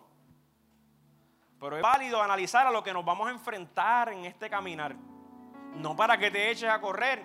[1.60, 4.96] Pero es válido analizar a lo que nos vamos a enfrentar en este caminar.
[5.74, 7.22] No para que te eches a correr,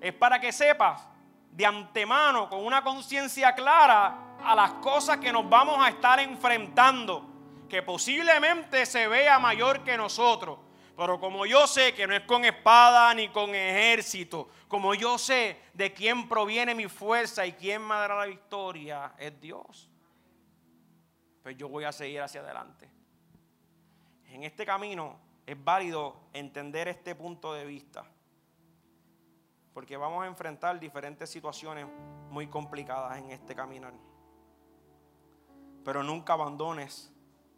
[0.00, 1.06] es para que sepas
[1.50, 7.22] de antemano, con una conciencia clara, a las cosas que nos vamos a estar enfrentando,
[7.68, 10.64] que posiblemente se vea mayor que nosotros.
[10.96, 15.60] Pero como yo sé que no es con espada ni con ejército, como yo sé
[15.72, 19.90] de quién proviene mi fuerza y quién me dará la victoria, es Dios.
[21.42, 22.88] Pues yo voy a seguir hacia adelante.
[24.26, 28.04] En este camino es válido entender este punto de vista.
[29.72, 31.86] Porque vamos a enfrentar diferentes situaciones
[32.30, 33.94] muy complicadas en este caminar.
[35.84, 37.12] Pero nunca abandones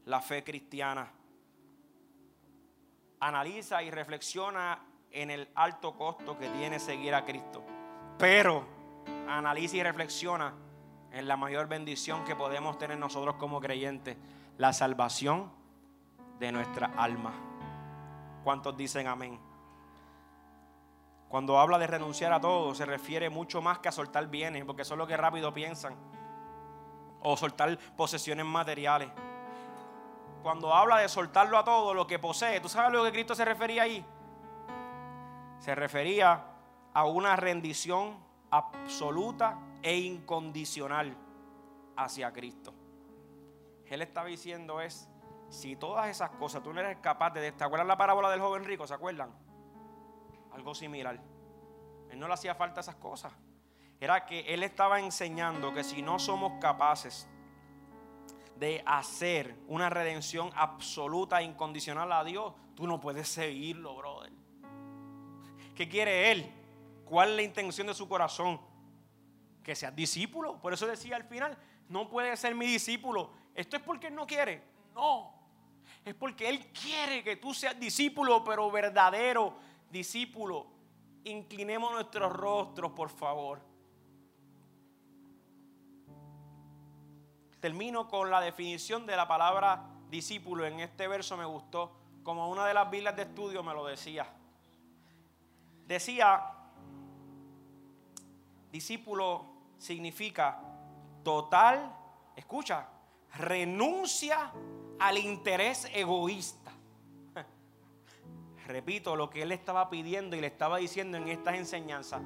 [0.07, 1.13] la fe cristiana
[3.21, 4.79] analiza y reflexiona
[5.11, 7.63] en el alto costo que tiene seguir a Cristo.
[8.19, 8.65] Pero
[9.29, 10.55] analiza y reflexiona
[11.13, 14.17] en la mayor bendición que podemos tener nosotros como creyentes,
[14.59, 15.51] la salvación
[16.39, 17.33] de nuestra alma.
[18.45, 19.39] ¿Cuántos dicen amén?
[21.29, 24.83] Cuando habla de renunciar a todo, se refiere mucho más que a soltar bienes, porque
[24.83, 25.97] eso es lo que rápido piensan.
[27.21, 29.11] O soltar posesiones materiales
[30.47, 33.35] cuando habla de soltarlo a todo lo que posee, ¿tú sabes a lo que Cristo
[33.35, 34.07] se refería ahí?
[35.59, 36.41] Se refería
[36.95, 38.17] a una rendición
[38.53, 41.17] absoluta e incondicional
[41.97, 42.73] hacia Cristo.
[43.87, 45.09] Él estaba diciendo es,
[45.49, 47.51] si todas esas cosas tú no eres capaz de...
[47.51, 48.87] ¿Te acuerdas la parábola del joven rico?
[48.87, 49.33] ¿Se acuerdan?
[50.53, 51.21] Algo similar.
[52.09, 53.33] Él no le hacía falta esas cosas.
[53.99, 57.29] Era que él estaba enseñando que si no somos capaces
[58.59, 64.33] de hacer una redención absoluta e incondicional a Dios, tú no puedes seguirlo, brother.
[65.75, 66.53] ¿Qué quiere Él?
[67.05, 68.61] ¿Cuál es la intención de su corazón?
[69.63, 70.61] Que seas discípulo.
[70.61, 71.57] Por eso decía al final,
[71.89, 73.31] no puede ser mi discípulo.
[73.55, 74.63] Esto es porque Él no quiere.
[74.95, 75.35] No.
[76.05, 79.57] Es porque Él quiere que tú seas discípulo, pero verdadero
[79.91, 80.67] discípulo.
[81.25, 83.61] Inclinemos nuestros rostros, por favor.
[87.67, 90.65] Termino con la definición de la palabra discípulo.
[90.65, 91.91] En este verso me gustó,
[92.23, 94.25] como una de las Biblias de estudio me lo decía.
[95.85, 96.45] Decía,
[98.71, 99.47] discípulo
[99.79, 100.61] significa
[101.25, 101.93] total,
[102.37, 102.87] escucha,
[103.35, 104.53] renuncia
[105.01, 106.71] al interés egoísta.
[108.69, 112.23] Repito lo que él estaba pidiendo y le estaba diciendo en estas enseñanzas.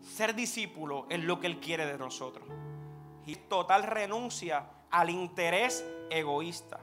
[0.00, 2.48] Ser discípulo es lo que él quiere de nosotros
[3.26, 6.80] y total renuncia al interés egoísta.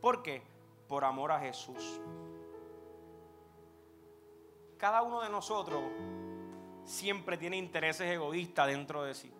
[0.00, 0.42] ¿Por qué?
[0.88, 2.00] Por amor a Jesús.
[4.76, 5.82] Cada uno de nosotros
[6.84, 9.32] siempre tiene intereses egoístas dentro de sí.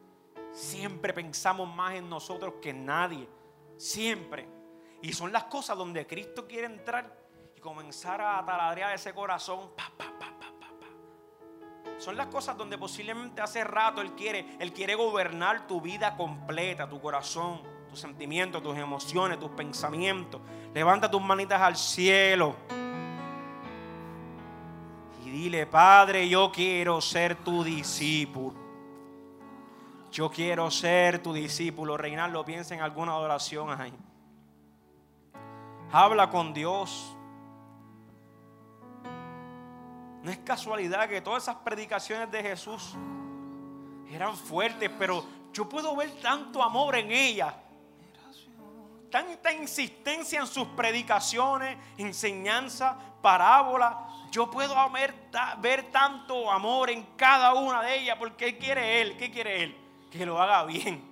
[0.53, 3.29] Siempre pensamos más en nosotros que en nadie.
[3.77, 4.47] Siempre.
[5.03, 7.17] Y son las cosas donde Cristo quiere entrar
[7.57, 9.71] y comenzar a taladrear ese corazón.
[9.75, 9.91] Pa,
[12.01, 16.89] son las cosas donde posiblemente hace rato Él quiere, Él quiere gobernar tu vida completa,
[16.89, 20.41] tu corazón, tus sentimientos, tus emociones, tus pensamientos.
[20.73, 22.57] Levanta tus manitas al cielo.
[25.27, 28.59] Y dile, Padre, yo quiero ser tu discípulo.
[30.11, 31.99] Yo quiero ser tu discípulo.
[31.99, 33.93] Reinaldo, piensa en alguna adoración ahí.
[35.93, 37.15] Habla con Dios.
[40.23, 42.95] No es casualidad que todas esas predicaciones de Jesús
[44.11, 47.55] eran fuertes, pero yo puedo ver tanto amor en ellas.
[49.11, 54.07] Tanta insistencia en sus predicaciones, enseñanza, parábola.
[54.31, 55.15] Yo puedo ver,
[55.59, 59.17] ver tanto amor en cada una de ellas porque ¿qué quiere Él?
[59.17, 59.77] ¿Qué quiere Él?
[60.11, 61.03] Que lo haga bien.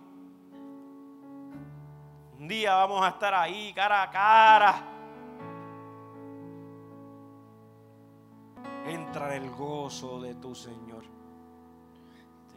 [2.39, 4.98] Un día vamos a estar ahí cara a cara
[8.87, 11.05] entra el gozo de tu Señor.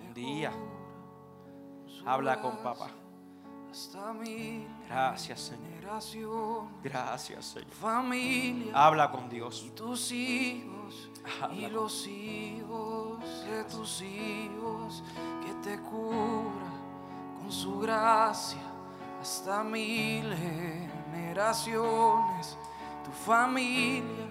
[0.01, 0.51] Un día,
[2.05, 2.89] habla con papá.
[4.88, 5.82] Gracias, Señor.
[6.84, 7.72] Gracias, Señor.
[7.72, 8.72] Familia.
[8.74, 9.64] Habla con Dios.
[9.66, 11.09] Y tus hijos.
[11.53, 15.03] y los hijos de tus hijos.
[15.45, 16.72] Que te cubra
[17.39, 18.62] con su gracia.
[19.22, 22.57] Hasta mil generaciones.
[23.05, 24.30] Tu familia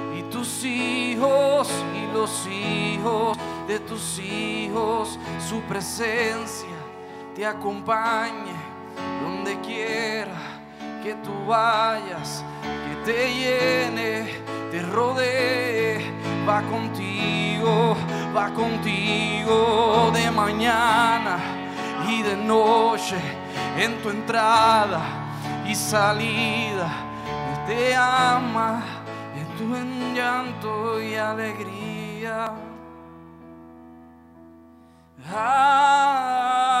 [0.31, 6.67] tus hijos y los hijos de tus hijos, su presencia
[7.35, 8.53] te acompañe
[9.23, 10.61] donde quiera
[11.03, 14.29] que tú vayas, que te llene,
[14.71, 16.11] te rodee,
[16.47, 17.95] va contigo,
[18.35, 21.37] va contigo de mañana
[22.07, 23.17] y de noche
[23.77, 25.01] en tu entrada
[25.67, 26.89] y salida.
[27.67, 29.00] Te ama
[29.61, 32.51] tú en llanto y alegría.
[35.33, 36.80] Ah,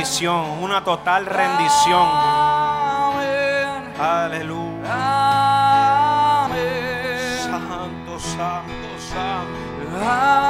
[0.00, 2.08] rendición, una total rendición.
[2.10, 3.92] Amén.
[4.00, 4.94] Aleluya.
[6.44, 7.38] Amén.
[7.42, 10.00] Santo, santo, santo.
[10.02, 10.49] Amén.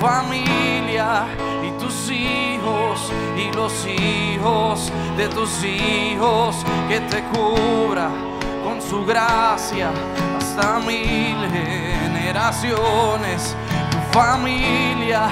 [0.00, 1.26] Familia
[1.62, 8.08] y tus hijos y los hijos de tus hijos que te cura
[8.62, 9.90] con su gracia
[10.38, 13.56] hasta mil generaciones.
[13.90, 15.30] Tu familia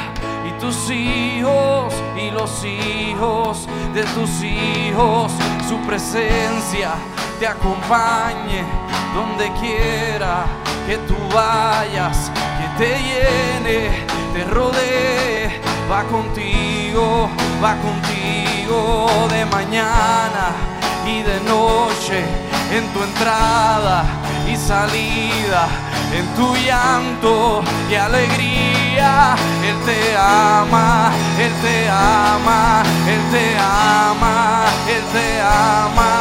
[0.48, 5.30] y tus hijos y los hijos de tus hijos,
[5.68, 6.90] su presencia
[7.38, 8.64] te acompañe
[9.14, 10.44] donde quiera
[10.86, 14.06] que tú vayas, que te llene,
[14.36, 15.48] te rodee,
[15.90, 17.30] va contigo,
[17.62, 20.46] va contigo de mañana
[21.06, 22.18] y de noche,
[22.70, 24.04] en tu entrada
[24.46, 25.68] y salida,
[26.12, 29.36] en tu llanto y alegría.
[29.68, 32.82] Él te ama, Él te ama,
[33.12, 36.12] Él te ama, Él te ama,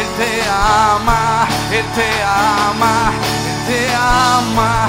[0.00, 4.88] Él te ama, Él te ama, Él te ama, Él te ama,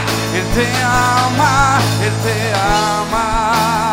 [2.01, 3.92] Él te ama.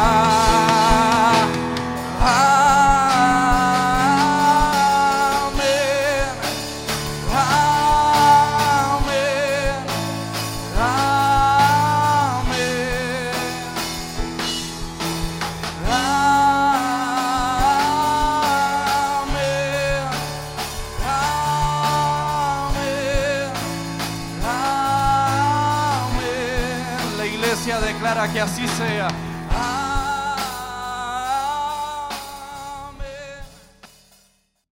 [28.40, 28.79] Merci.